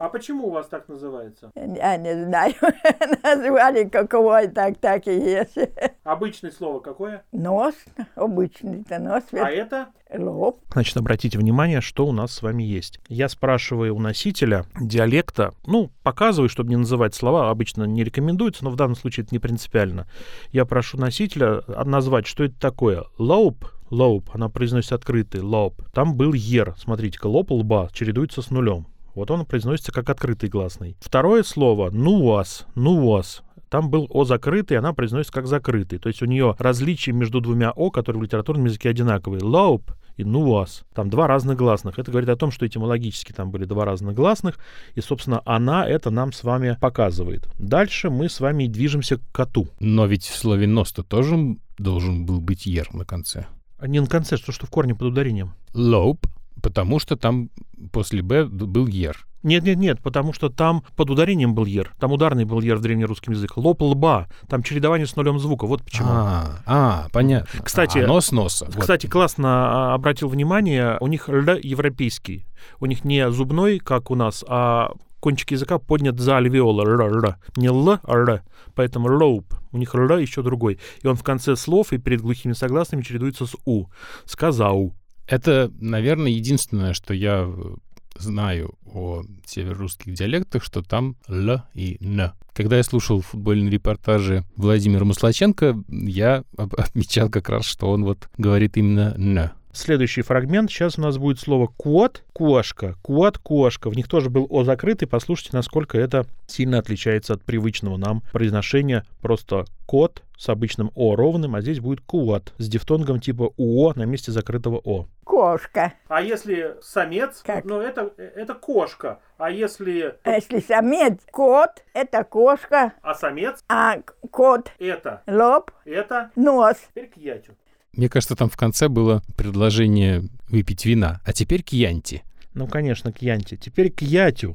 [0.00, 1.52] А почему у вас так называется?
[1.54, 2.54] Я не знаю.
[3.22, 5.58] Назвали какого, и так, так и есть.
[6.04, 7.22] Обычное слово какое?
[7.32, 7.74] Нос.
[8.14, 9.24] Обычный-то нос.
[9.32, 9.88] А это?
[10.16, 10.60] Лоб.
[10.72, 12.98] Значит, обратите внимание, что у нас с вами есть.
[13.10, 18.70] Я спрашиваю у носителя диалекта, ну, показываю, чтобы не называть слова, обычно не рекомендуется, но
[18.70, 20.06] в данном случае это не принципиально.
[20.50, 23.04] Я прошу носителя назвать, что это такое.
[23.18, 25.82] Лоуп, лоуп, она произносится открытый, лоб.
[25.92, 28.86] Там был ер, смотрите-ка, лоб лба чередуется с нулем.
[29.20, 30.96] Вот он произносится как открытый гласный.
[30.98, 35.98] Второе слово «нуас», «нуас», там был О закрытый, она произносится как закрытый.
[35.98, 39.44] То есть у нее различие между двумя О, которые в литературном языке одинаковые.
[39.44, 40.84] Лауп и нуас.
[40.94, 41.98] Там два разных гласных.
[41.98, 44.58] Это говорит о том, что этимологически там были два разных гласных.
[44.94, 47.46] И, собственно, она это нам с вами показывает.
[47.58, 49.68] Дальше мы с вами движемся к коту.
[49.80, 53.44] Но ведь в слове «нос»-то тоже должен был быть «ер» на конце.
[53.78, 55.52] А не на конце, что, что в корне под ударением.
[55.74, 56.26] Лоуп,
[56.62, 57.50] потому что там
[57.92, 59.26] после «б» был «ер».
[59.42, 61.94] Нет, нет, нет, потому что там под ударением был ер.
[61.98, 63.54] Там ударный был ер в древнерусском языке.
[63.56, 64.28] Лоб лба.
[64.48, 65.66] Там чередование с нулем звука.
[65.66, 66.08] Вот почему.
[66.10, 67.62] А, а, понятно.
[67.64, 68.66] Кстати, А, нос носа.
[68.66, 68.76] Вот.
[68.76, 72.46] Кстати, классно а, обратил внимание, у них р европейский.
[72.80, 76.84] У них не зубной, как у нас, а кончик языка поднят за альвеолы.
[76.84, 77.36] Р, р.
[77.56, 78.42] Не л, а р.
[78.74, 79.54] Поэтому роуп.
[79.72, 80.78] У них р еще другой.
[81.02, 83.86] И он в конце слов и перед глухими согласными чередуется с у.
[84.26, 84.94] Сказау.
[85.30, 87.76] Это, наверное, единственное, что я э,
[88.16, 92.32] знаю о северорусских диалектах, что там «л» и «н».
[92.52, 98.76] Когда я слушал футбольные репортажи Владимира Маслаченко, я отмечал как раз, что он вот говорит
[98.76, 99.52] именно «н».
[99.72, 100.68] Следующий фрагмент.
[100.70, 103.88] Сейчас у нас будет слово кот, кошка, кот, кошка.
[103.88, 105.06] В них тоже был о закрытый.
[105.06, 109.04] Послушайте, насколько это сильно отличается от привычного нам произношения.
[109.20, 114.04] Просто кот с обычным о ровным, а здесь будет куат с дифтонгом типа уо на
[114.04, 115.06] месте закрытого о.
[115.22, 115.92] Кошка.
[116.08, 117.64] А если самец, Как?
[117.64, 119.20] ну, это, это кошка.
[119.38, 123.98] А если, А Если самец кот, это кошка, а самец, а
[124.32, 126.76] кот это, лоб, это, нос.
[126.90, 127.54] теперь к ятю.
[127.92, 131.20] Мне кажется, там в конце было предложение выпить вина.
[131.24, 132.22] А теперь к Янти.
[132.60, 133.56] Ну, конечно, к янте.
[133.56, 134.54] Теперь к ятю.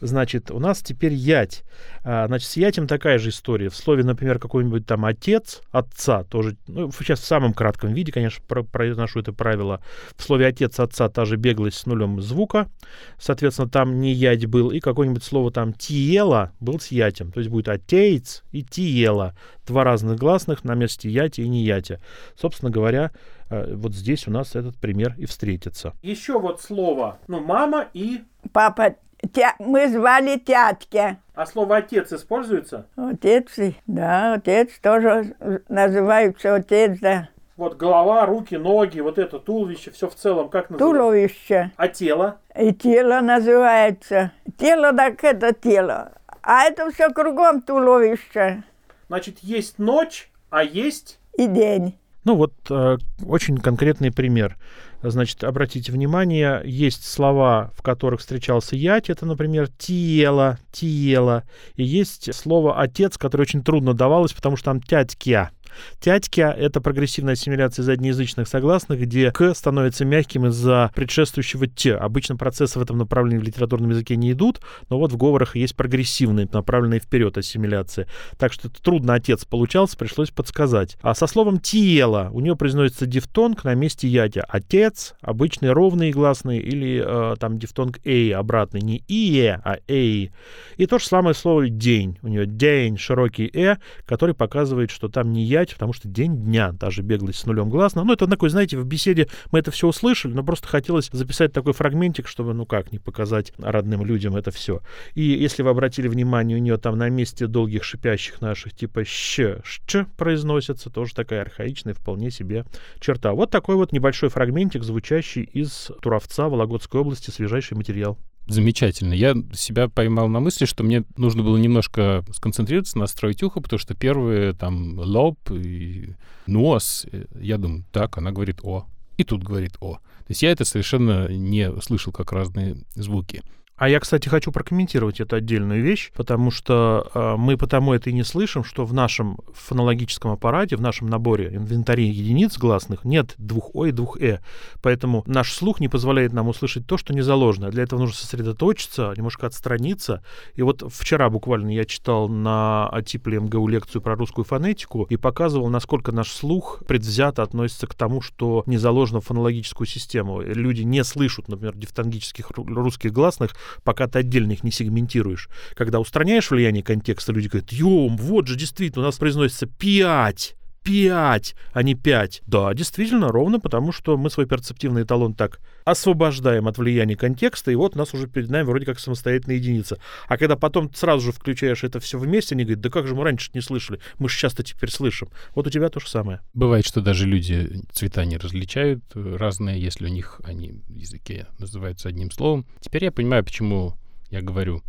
[0.00, 1.62] Значит, у нас теперь ять.
[2.02, 3.70] А, значит, с ятем такая же история.
[3.70, 8.44] В слове, например, какой-нибудь там отец, отца, тоже, ну, сейчас в самом кратком виде, конечно,
[8.48, 9.80] про- произношу это правило.
[10.16, 12.68] В слове отец, отца та же беглость с нулем звука.
[13.16, 14.70] Соответственно, там не ять был.
[14.70, 17.30] И какое-нибудь слово там тиела был с ятем.
[17.30, 19.36] То есть будет отец и тиела.
[19.68, 22.00] Два разных гласных на месте яти и не ятя.
[22.36, 23.12] Собственно говоря,
[23.50, 25.92] вот здесь у нас этот пример и встретится.
[26.02, 28.24] Еще вот слово, ну, мама и...
[28.52, 28.96] Папа,
[29.32, 31.16] тя- мы звали тятки.
[31.34, 32.86] А слово отец используется?
[32.96, 33.54] Отец,
[33.86, 35.36] да, отец тоже
[35.68, 37.28] называется отец, да.
[37.56, 40.98] Вот голова, руки, ноги, вот это туловище, все в целом, как называется?
[40.98, 41.72] Туловище.
[41.76, 42.38] А тело?
[42.58, 44.32] И тело называется.
[44.58, 46.12] Тело так это тело.
[46.42, 48.62] А это все кругом туловище
[49.08, 51.18] Значит, есть ночь, а есть...
[51.36, 51.98] и день.
[52.26, 54.56] Ну вот э, очень конкретный пример.
[55.00, 61.44] Значит, обратите внимание, есть слова, в которых встречался ять, это, например, тело, тело.
[61.76, 65.52] И есть слово отец, которое очень трудно давалось, потому что там тятькя.
[66.00, 71.94] Тятькя— это прогрессивная ассимиляция заднеязычных согласных, где «к» становится мягким из-за предшествующего «т».
[71.94, 75.76] Обычно процессы в этом направлении в литературном языке не идут, но вот в говорах есть
[75.76, 78.06] прогрессивные, направленные вперед ассимиляции.
[78.38, 80.96] Так что это трудно отец получался, пришлось подсказать.
[81.02, 84.44] А со словом «тело» у нее произносится дифтонг на месте ядя.
[84.48, 90.32] Отец, обычные ровные гласные или э, там дифтонг «эй» обратный, не «ие», а «эй».
[90.76, 92.18] И то же самое слово «день».
[92.22, 96.72] У нее «день» широкий «э», который показывает, что там не ядь, потому что день дня,
[96.72, 98.04] даже беглость с нулем гласно.
[98.04, 101.72] Ну, это такой, знаете, в беседе мы это все услышали, но просто хотелось записать такой
[101.72, 104.80] фрагментик, чтобы, ну как, не показать родным людям это все.
[105.14, 109.60] И если вы обратили внимание, у нее там на месте долгих шипящих наших типа щ,
[109.64, 112.64] щ произносится, тоже такая архаичная вполне себе
[113.00, 113.32] черта.
[113.32, 118.18] Вот такой вот небольшой фрагментик, звучащий из Туровца Вологодской области, свежайший материал.
[118.46, 119.12] Замечательно.
[119.12, 123.94] Я себя поймал на мысли, что мне нужно было немножко сконцентрироваться, настроить ухо, потому что
[123.94, 126.14] первые там лоб и
[126.46, 128.86] нос, э, я думаю, так, она говорит «о»,
[129.16, 129.94] и тут говорит «о».
[129.94, 133.42] То есть я это совершенно не слышал как разные звуки.
[133.76, 138.12] А я, кстати, хочу прокомментировать эту отдельную вещь, потому что э, мы потому это и
[138.14, 143.74] не слышим, что в нашем фонологическом аппарате, в нашем наборе инвентаря единиц гласных нет двух
[143.74, 144.40] О и двух Э.
[144.80, 147.70] Поэтому наш слух не позволяет нам услышать то, что не заложено.
[147.70, 150.22] Для этого нужно сосредоточиться, немножко отстраниться.
[150.54, 155.68] И вот вчера буквально я читал на Атипле МГУ лекцию про русскую фонетику и показывал,
[155.68, 160.40] насколько наш слух предвзято относится к тому, что не заложено в фонологическую систему.
[160.40, 163.54] Люди не слышат, например, дифтонгических русских гласных,
[163.84, 165.48] пока ты отдельно их не сегментируешь.
[165.74, 170.56] Когда устраняешь влияние контекста, люди говорят, ём, вот же действительно у нас произносится пять,
[170.86, 172.42] пять, а не пять.
[172.46, 177.74] Да, действительно, ровно потому, что мы свой перцептивный эталон так освобождаем от влияния контекста, и
[177.74, 179.98] вот нас уже перед нами вроде как самостоятельная единица.
[180.28, 183.24] А когда потом сразу же включаешь это все вместе, они говорят, да как же мы
[183.24, 185.28] раньше не слышали, мы же часто теперь слышим.
[185.54, 186.40] Вот у тебя то же самое.
[186.54, 191.48] Бывает, что даже люди цвета не различают э, разные, если у них они в языке
[191.58, 192.64] называются одним словом.
[192.80, 193.96] Теперь я понимаю, почему
[194.30, 194.82] я говорю,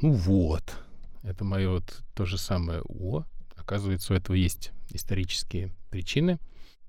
[0.00, 0.62] ну вот,
[1.22, 3.24] это мое вот то же самое «о»,
[3.64, 6.38] Оказывается, у этого есть исторические причины.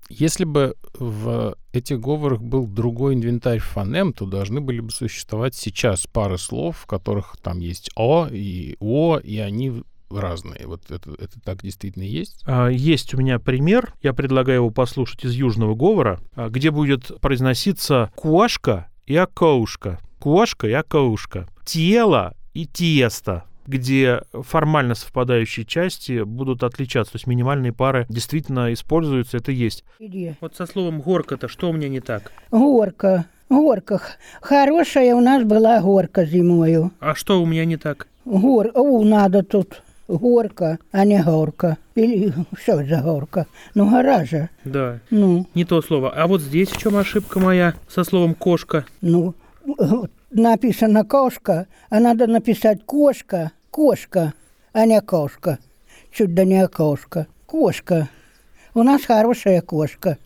[0.08, 6.06] Если бы в этих говорах был другой инвентарь фонем, то должны были бы существовать сейчас
[6.06, 10.66] пары слов, в которых там есть «о» и «о», и они разные.
[10.66, 12.42] Вот это, это так действительно есть?
[12.46, 13.94] А, есть у меня пример.
[14.02, 19.98] Я предлагаю его послушать из южного говора, а, где будет произноситься «куашка» и «акоушка».
[20.20, 21.48] «Куашка» и «акоушка».
[21.64, 27.12] «Тело» и «тесто» где формально совпадающие части будут отличаться.
[27.12, 29.84] То есть минимальные пары действительно используются, это есть.
[29.98, 30.34] Иди.
[30.40, 32.32] Вот со словом горка-то что у меня не так?
[32.50, 33.26] Горка.
[33.48, 34.00] Горка.
[34.40, 36.92] Хорошая у нас была горка зимою.
[37.00, 38.08] А что у меня не так?
[38.24, 38.70] Гор...
[38.74, 41.78] У, надо тут горка, а не горка.
[41.94, 43.46] Или что за горка?
[43.74, 44.48] Ну, гора же.
[44.64, 46.10] Да, Ну, не то слово.
[46.10, 48.84] А вот здесь в чем ошибка моя со словом кошка?
[49.00, 49.34] ну,
[50.30, 54.32] написано кошка, а надо написать кошка, кошка,
[54.72, 55.58] а не кошка.
[56.10, 57.26] Чуть да не кошка.
[57.44, 58.08] Кошка.
[58.72, 60.16] У нас хорошая кошка.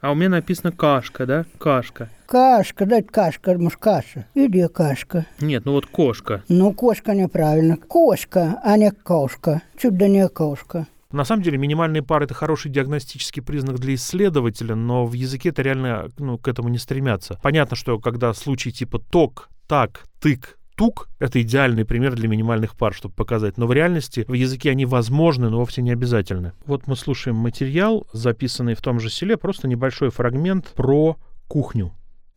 [0.00, 1.44] А у меня написано кашка, да?
[1.58, 2.08] Кашка.
[2.26, 4.26] Кашка, да кашка, может, каша.
[4.36, 5.26] Иди кашка.
[5.40, 6.44] Нет, ну вот кошка.
[6.48, 7.76] Ну, кошка неправильно.
[7.76, 9.62] Кошка, а не кошка.
[9.76, 10.86] Чуть да не кошка.
[11.10, 15.62] На самом деле минимальные пары это хороший диагностический признак для исследователя, но в языке это
[15.62, 17.40] реально ну, к этому не стремятся.
[17.42, 22.94] Понятно, что когда случаи типа ток, так, тык, тук— это идеальный пример для минимальных пар,
[22.94, 23.58] чтобы показать.
[23.58, 26.52] Но в реальности в языке они возможны, но вовсе не обязательны.
[26.64, 31.18] Вот мы слушаем материал, записанный в том же селе, просто небольшой фрагмент про
[31.48, 31.92] кухню.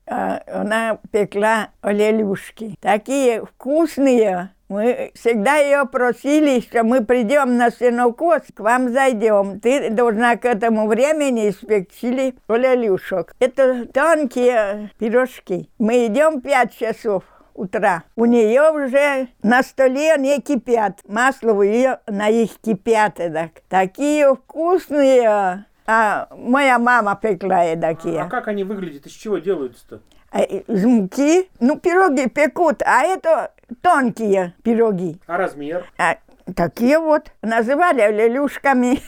[0.05, 2.75] А, Она пекла олелюшки.
[2.81, 4.49] Такие вкусные.
[4.67, 9.61] Мы всегда ее просили, что мы придем на сенокос, к вам зайдем.
[9.61, 13.35] Ты должна к этому времени испечь олелюшек.
[13.39, 15.69] Это тонкие пирожки.
[15.79, 17.23] Мы идем 5 часов
[17.53, 18.03] утра.
[18.15, 20.99] У нее уже на столе они кипят.
[21.07, 23.15] Масло у ее на их кипят.
[23.15, 23.61] Так.
[23.69, 25.65] Такие вкусные.
[25.85, 28.27] А моя мама пекла и такие.
[28.29, 29.05] как они выглядят?
[29.05, 29.99] Из чего делаются-то?
[30.31, 31.49] А, из муки.
[31.59, 33.51] Ну, пироги пекут, а это
[33.81, 35.19] тонкие пироги.
[35.27, 35.85] А размер?
[35.97, 36.17] А,
[36.55, 37.31] такие вот.
[37.41, 38.99] Называли лелюшками.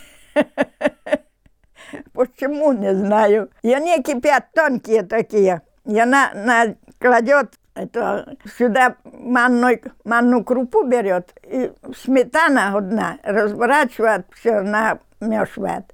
[2.13, 3.49] Почему, не знаю.
[3.61, 5.61] И они кипят тонкие такие.
[5.85, 14.61] И она на, кладет это, сюда манную, манную крупу берет, и сметана одна, разворачивает, все
[14.61, 15.93] намешивает,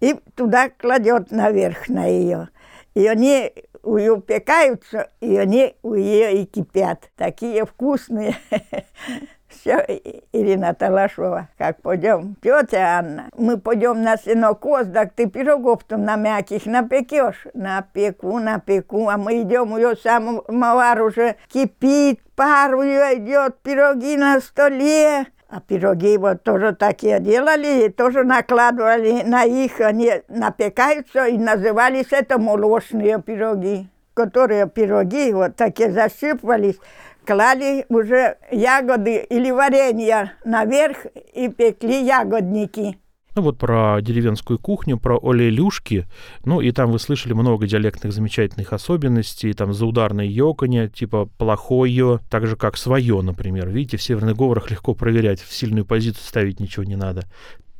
[0.00, 2.48] и туда кладет наверх на ее.
[2.94, 3.52] И они
[3.82, 7.10] у нее пекаются, и они у нее и кипят.
[7.16, 8.36] Такие вкусные.
[9.60, 9.84] Все,
[10.32, 16.16] Ирина Талашова, как пойдем, тетя Анна, мы пойдем на сенокос, так ты пирогов там на
[16.16, 23.58] мягких напекешь, напеку, напеку, а мы идем, ее самовар уже кипит, пар у нее идет,
[23.58, 31.26] пироги на столе, а пироги вот тоже такие делали, тоже накладывали на их, они напекаются
[31.26, 36.78] и назывались это молочные пироги, которые пироги вот такие засыпались,
[37.24, 42.98] клали уже ягоды или варенье наверх и пекли ягодники.
[43.36, 46.06] Ну вот про деревенскую кухню, про олелюшки.
[46.44, 49.52] Ну и там вы слышали много диалектных замечательных особенностей.
[49.52, 53.68] Там заударное ёканье, типа плохое, так же как свое, например.
[53.68, 57.22] Видите, в северных говорах легко проверять, в сильную позицию ставить ничего не надо.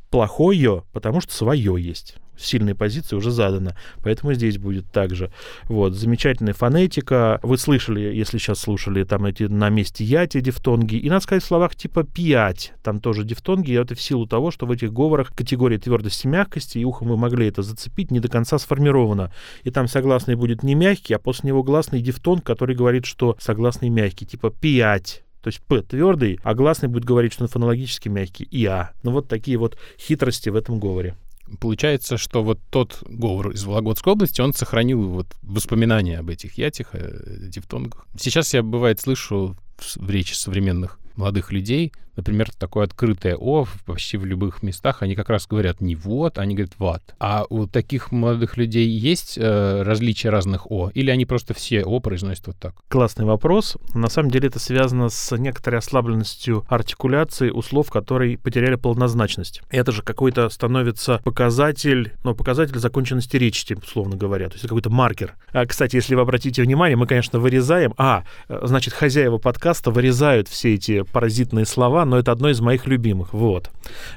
[0.09, 2.15] Плохое, потому что свое есть.
[2.37, 3.71] Сильной позиции уже задано.
[4.03, 5.31] Поэтому здесь будет так же.
[5.65, 7.39] Вот, замечательная фонетика.
[7.43, 10.95] Вы слышали, если сейчас слушали, там эти на месте я, эти дифтонги.
[10.95, 12.73] И надо сказать в словах типа пять.
[12.83, 13.71] Там тоже дифтонги.
[13.71, 17.17] И это в силу того, что в этих говорах категория твердости мягкости, и ухом вы
[17.17, 19.31] могли это зацепить, не до конца сформирована.
[19.63, 23.89] И там согласный будет не мягкий, а после него гласный дифтонг, который говорит, что согласный
[23.89, 24.25] мягкий.
[24.25, 25.23] Типа пять.
[25.41, 28.91] То есть П твердый, а гласный будет говорить, что он фонологически мягкий, и А.
[29.01, 31.15] Ну вот такие вот хитрости в этом говоре
[31.59, 36.93] получается, что вот тот говор из Вологодской области, он сохранил вот воспоминания об этих ятях,
[36.93, 38.05] дифтонгах.
[38.17, 39.57] Сейчас я, бывает, слышу
[39.95, 45.29] в речи современных молодых людей, например, такое открытое «о» почти в любых местах, они как
[45.29, 47.15] раз говорят не «вот», они говорят «ват».
[47.19, 51.99] А у таких молодых людей есть э, различия разных «о», или они просто все «о»
[51.99, 52.75] произносят вот так?
[52.87, 53.77] Классный вопрос.
[53.93, 59.61] На самом деле это связано с некоторой ослабленностью артикуляции у слов, которые потеряли полнозначность.
[59.69, 65.35] Это же какой-то становится показатель, ну, показатель законченности речи, условно говоря, то есть какой-то маркер.
[65.51, 70.47] А, кстати, если вы обратите внимание, мы, конечно, вырезаем, а, э, значит, хозяева подкаста вырезают
[70.47, 73.33] все эти паразитные слова, но это одно из моих любимых.
[73.33, 73.69] Вот.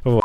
[0.05, 0.24] вот.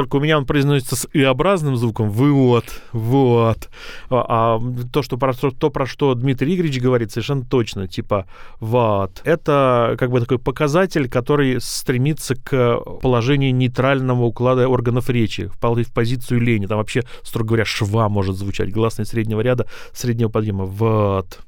[0.00, 2.08] Только у меня он произносится с и-образным звуком.
[2.08, 3.68] Вот, вот.
[4.08, 7.86] А, а то, что про, то, про что Дмитрий Игоревич говорит, совершенно точно.
[7.86, 8.24] Типа,
[8.60, 9.20] вот.
[9.24, 15.92] Это как бы такой показатель, который стремится к положению нейтрального уклада органов речи, в, в
[15.92, 16.64] позицию лени.
[16.64, 18.72] Там вообще, строго говоря, шва может звучать.
[18.72, 20.64] Гласный среднего ряда, среднего подъема.
[20.64, 21.40] Вот.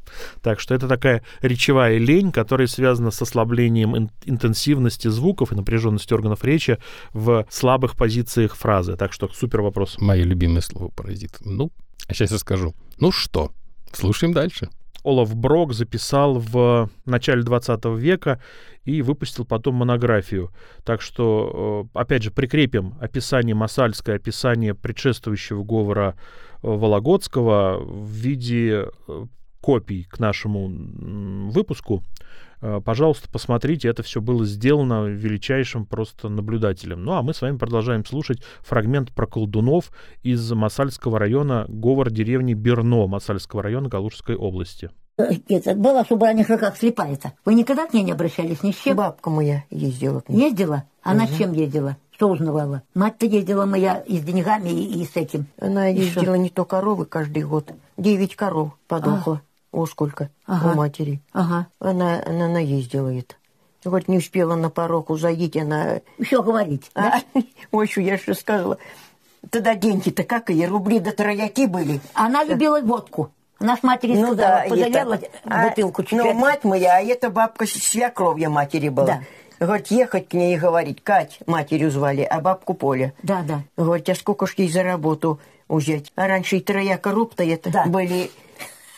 [0.42, 6.44] Так что это такая речевая лень, которая связана с ослаблением интенсивности звуков и напряженности органов
[6.44, 6.76] речи
[7.14, 8.97] в слабых позициях фразы.
[8.97, 9.97] Так что супер вопрос.
[9.99, 11.38] Мое любимое слово паразит.
[11.40, 11.70] Ну,
[12.09, 12.74] а сейчас я скажу.
[12.99, 13.53] Ну что,
[13.93, 14.68] слушаем дальше.
[15.05, 18.40] Олаф Брок записал в начале 20 века
[18.84, 20.53] и выпустил потом монографию.
[20.84, 28.86] Так что, э, опять же, прикрепим описание Масальское, описание предшествующего говора э, Вологодского в виде
[29.09, 29.26] э,
[29.61, 30.68] копий к нашему
[31.51, 32.03] выпуску.
[32.62, 37.04] Э, пожалуйста, посмотрите, это все было сделано величайшим просто наблюдателем.
[37.04, 39.90] Ну а мы с вами продолжаем слушать фрагмент про колдунов
[40.22, 44.90] из Масальского района, говор деревни Берно Масальского района Калужской области.
[45.18, 47.32] Это было, чтобы они как слепая-то.
[47.44, 48.96] Вы никогда к ней не обращались ни с чем?
[48.96, 50.48] Бабка моя ездила к ней.
[50.48, 50.84] Ездила?
[51.02, 51.32] Она угу.
[51.32, 51.96] с чем ездила?
[52.12, 52.82] Что узнавала?
[52.94, 55.46] Мать-то ездила моя и с деньгами, и, и с этим.
[55.60, 57.72] Она ездила не то коровы каждый год.
[57.96, 59.42] Девять коров подохло.
[59.44, 59.51] А.
[59.73, 60.73] О, сколько ага.
[60.73, 61.20] у матери.
[61.33, 61.66] Ага.
[61.81, 63.35] Она, она наездила это.
[63.85, 66.01] Вот не успела на порог узаить, она...
[66.20, 67.20] Все говорить, а?
[67.73, 68.79] Ой, что я что сказала.
[69.51, 72.01] Тогда деньги-то как и рубли до трояки были.
[72.14, 73.33] Она любила водку.
[73.59, 78.49] Наш матери ну, сказала, да, это, бутылку чуть Ну, мать моя, а эта бабка свекровья
[78.49, 79.07] матери была.
[79.07, 79.20] Да.
[79.59, 83.14] Говорит, ехать к ней и говорить, Кать, матерью звали, а бабку Поля.
[83.23, 83.62] Да, да.
[83.77, 86.12] Говорит, а сколько ж ей за работу взять?
[86.16, 87.87] А раньше и трояка руб-то это да.
[87.87, 88.31] были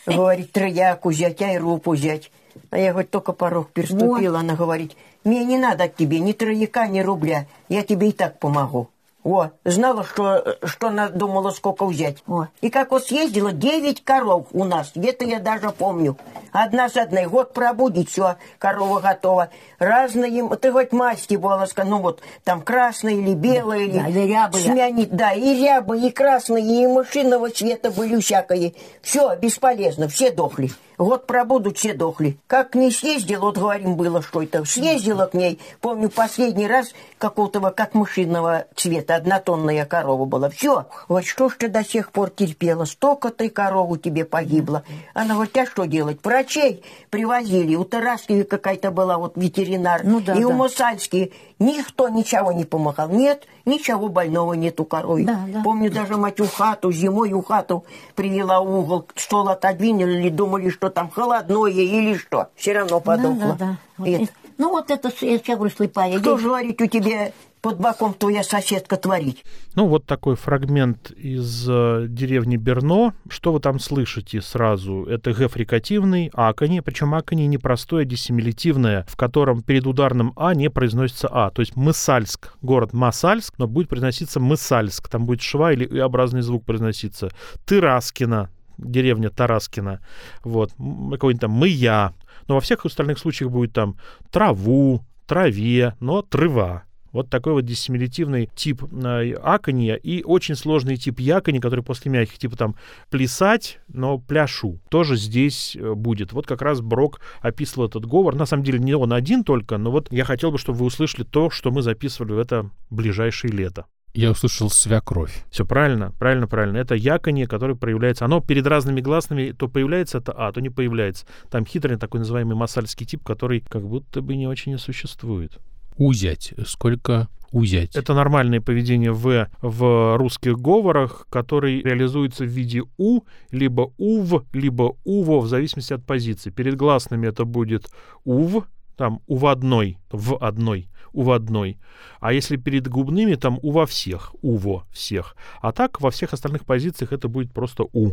[0.05, 2.31] Говорит, трояку взять, айрупу взять.
[2.69, 4.33] А я говорит, только порог переступила.
[4.33, 4.39] Вот.
[4.39, 7.47] Она говорит, мне не надо тебе ни трояка, ни рубля.
[7.69, 8.89] Я тебе и так помогу.
[9.25, 12.17] О, знала, что, что она думала, сколько взять.
[12.27, 12.45] О.
[12.61, 14.91] И как вот съездила, 9 коров у нас.
[14.93, 16.15] Это я даже помню.
[16.51, 17.25] Одна с одной.
[17.25, 19.49] Год пробудет, все, корова готова.
[19.79, 24.61] Разные, ты хоть масти волоска, ну вот, там красная или белая, да, или, рябая.
[24.61, 28.75] Смянет, да, и рябые, и красные, и мышиного цвета были всякие.
[29.01, 30.69] Все, бесполезно, все дохли.
[30.97, 32.37] Год пробудут, все дохли.
[32.47, 34.63] Как не съездил, вот говорим было, что это.
[34.65, 40.49] Съездила к ней, помню, последний раз какого-то, как мышиного цвета, однотонная корова была.
[40.49, 44.83] Все, вот что ж ты до сих пор терпела, столько ты корову тебе погибла.
[45.13, 46.19] Она говорит, а что делать?
[46.23, 50.47] Врачей привозили, у Тараскови какая-то была вот ветеринар, ну, да, и да.
[50.47, 51.33] у Мусальски.
[51.59, 53.09] Никто ничего не помогал.
[53.09, 55.23] Нет, ничего больного нет у коровы.
[55.23, 55.61] Да, да.
[55.63, 57.85] Помню, даже мать у хату, зимой у хату
[58.15, 62.49] привела угол, стол отодвинули, думали, что там холодное или что.
[62.55, 63.55] Все равно подохло.
[63.57, 63.77] Да, да, да.
[63.97, 66.17] Вот ну вот это, я говорю, слепая.
[66.19, 67.31] Что же говорить у тебя
[67.65, 69.43] под боком твоя соседка творить.
[69.73, 73.15] Ну, вот такой фрагмент из э, деревни Берно.
[73.27, 75.05] Что вы там слышите сразу?
[75.05, 80.69] Это Г фрикативный, акони, причем акони непростое, а диссимилятивное, в котором перед ударным А не
[80.69, 81.49] произносится А.
[81.49, 85.09] То есть Мысальск, город Масальск, но будет произноситься Мысальск.
[85.09, 87.31] Там будет шва или И-образный звук произноситься.
[87.65, 90.01] Тыраскина, деревня Тараскина.
[90.43, 90.69] Вот.
[90.69, 92.13] Какой-нибудь там Мыя.
[92.47, 93.95] Но во всех остальных случаях будет там
[94.29, 96.83] траву, траве, но трыва.
[97.15, 102.37] Вот такой вот диссимилятивный тип э, акония и очень сложный тип якони, который после мягких,
[102.37, 102.75] типа там
[103.09, 106.33] плясать, но пляшу, тоже здесь э, будет.
[106.33, 108.35] Вот как раз Брок описывал этот говор.
[108.35, 111.23] На самом деле не он один только, но вот я хотел бы, чтобы вы услышали
[111.23, 113.85] то, что мы записывали в это ближайшее лето.
[114.13, 115.45] Я услышал свякровь.
[115.49, 116.75] Все правильно, правильно, правильно.
[116.79, 118.25] Это яконье, которое проявляется.
[118.25, 121.25] Оно перед разными гласными то появляется это А, то не появляется.
[121.49, 125.61] Там хитрый такой называемый масальский тип, который как будто бы не очень и существует.
[125.97, 126.53] Узять.
[126.65, 127.95] Сколько узять?
[127.95, 133.21] Это нормальное поведение В в русских говорах, который реализуется в виде У,
[133.51, 136.49] либо УВ, либо УВО, в зависимости от позиции.
[136.49, 137.89] Перед гласными это будет
[138.23, 138.65] УВ,
[138.97, 141.77] там у в одной, в одной, у в одной.
[142.19, 145.35] А если перед губными, там у во всех, уво всех.
[145.61, 148.11] А так во всех остальных позициях это будет просто у.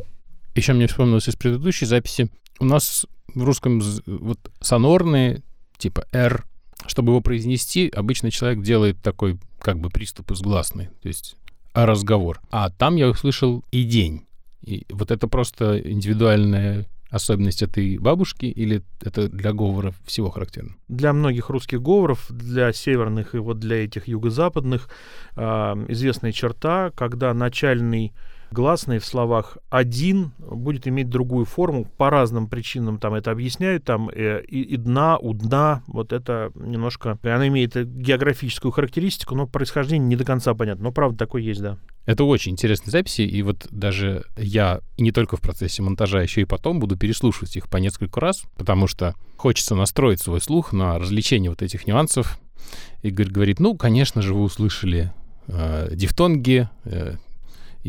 [0.55, 2.31] Еще мне вспомнилось из предыдущей записи.
[2.61, 5.43] У нас в русском вот сонорные,
[5.79, 6.45] типа «р»,
[6.87, 11.37] чтобы его произнести, обычно человек делает такой как бы приступ из гласной, то есть
[11.73, 12.41] а разговор.
[12.51, 14.27] А там я услышал «и день».
[14.63, 20.77] И вот это просто индивидуальная особенность этой бабушки или это для говоров всего характерно?
[20.89, 24.89] Для многих русских говоров, для северных и вот для этих юго-западных
[25.37, 25.43] э,
[25.89, 28.13] известная черта, когда начальный
[28.53, 29.59] гласный в словах.
[29.71, 34.77] Один будет иметь другую форму по разным причинам там это объясняют там э, и, и
[34.77, 40.55] дна у дна вот это немножко она имеет географическую характеристику но происхождение не до конца
[40.55, 40.85] понятно.
[40.85, 41.79] Но правда такое есть да.
[42.05, 46.41] Это очень интересные записи, и вот даже я и не только в процессе монтажа, еще
[46.41, 50.99] и потом буду переслушивать их по несколько раз, потому что хочется настроить свой слух на
[50.99, 52.41] развлечение вот этих нюансов.
[53.03, 55.13] Игорь говорит, ну, конечно же, вы услышали
[55.47, 57.15] э, дифтонги, э,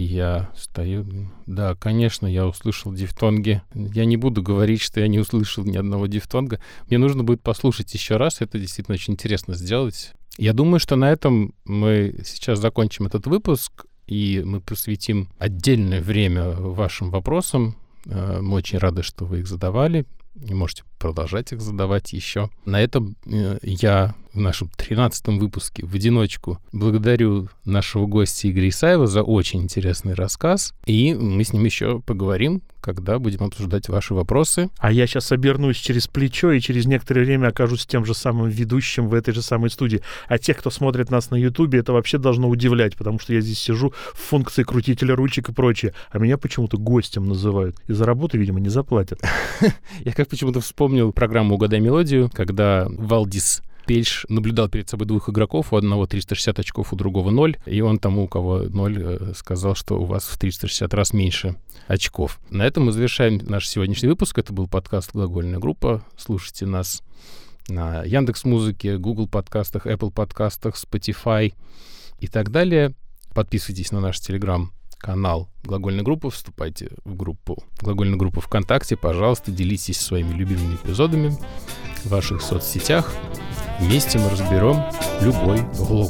[0.01, 1.05] я стою,
[1.45, 3.61] да, конечно, я услышал дифтонги.
[3.73, 6.59] Я не буду говорить, что я не услышал ни одного дифтонга.
[6.87, 8.41] Мне нужно будет послушать еще раз.
[8.41, 10.13] Это действительно очень интересно сделать.
[10.37, 16.51] Я думаю, что на этом мы сейчас закончим этот выпуск и мы посвятим отдельное время
[16.51, 17.77] вашим вопросам.
[18.05, 22.49] Э, мы очень рады, что вы их задавали, и можете продолжать их задавать еще.
[22.65, 29.07] На этом э, я в нашем 13 выпуске в одиночку благодарю нашего гостя Игоря Исаева
[29.07, 30.73] за очень интересный рассказ.
[30.85, 34.69] И мы с ним еще поговорим, когда будем обсуждать ваши вопросы.
[34.79, 39.07] А я сейчас обернусь через плечо и через некоторое время окажусь тем же самым ведущим
[39.07, 40.01] в этой же самой студии.
[40.27, 43.59] А тех, кто смотрит нас на Ютубе, это вообще должно удивлять, потому что я здесь
[43.59, 45.93] сижу в функции крутителя ручек и прочее.
[46.09, 47.77] А меня почему-то гостем называют.
[47.87, 49.21] И за работу, видимо, не заплатят.
[50.03, 55.73] Я как почему-то вспомнил программу «Угадай мелодию», когда Валдис Пельш наблюдал перед собой двух игроков,
[55.73, 59.75] у одного 360 очков, у другого 0, и он тому, у кого 0, э, сказал,
[59.75, 61.55] что у вас в 360 раз меньше
[61.87, 62.39] очков.
[62.49, 64.37] На этом мы завершаем наш сегодняшний выпуск.
[64.37, 66.03] Это был подкаст «Глагольная группа».
[66.17, 67.03] Слушайте нас
[67.67, 71.53] на Яндекс Музыке, Google подкастах, Apple подкастах, Spotify
[72.19, 72.93] и так далее.
[73.33, 79.99] Подписывайтесь на наш Телеграм канал глагольной группы, вступайте в группу глагольной группы ВКонтакте, пожалуйста, делитесь
[79.99, 81.35] своими любимыми эпизодами
[82.03, 83.13] в ваших соцсетях.
[83.79, 84.83] Вместе мы разберем
[85.21, 86.09] любой глагол.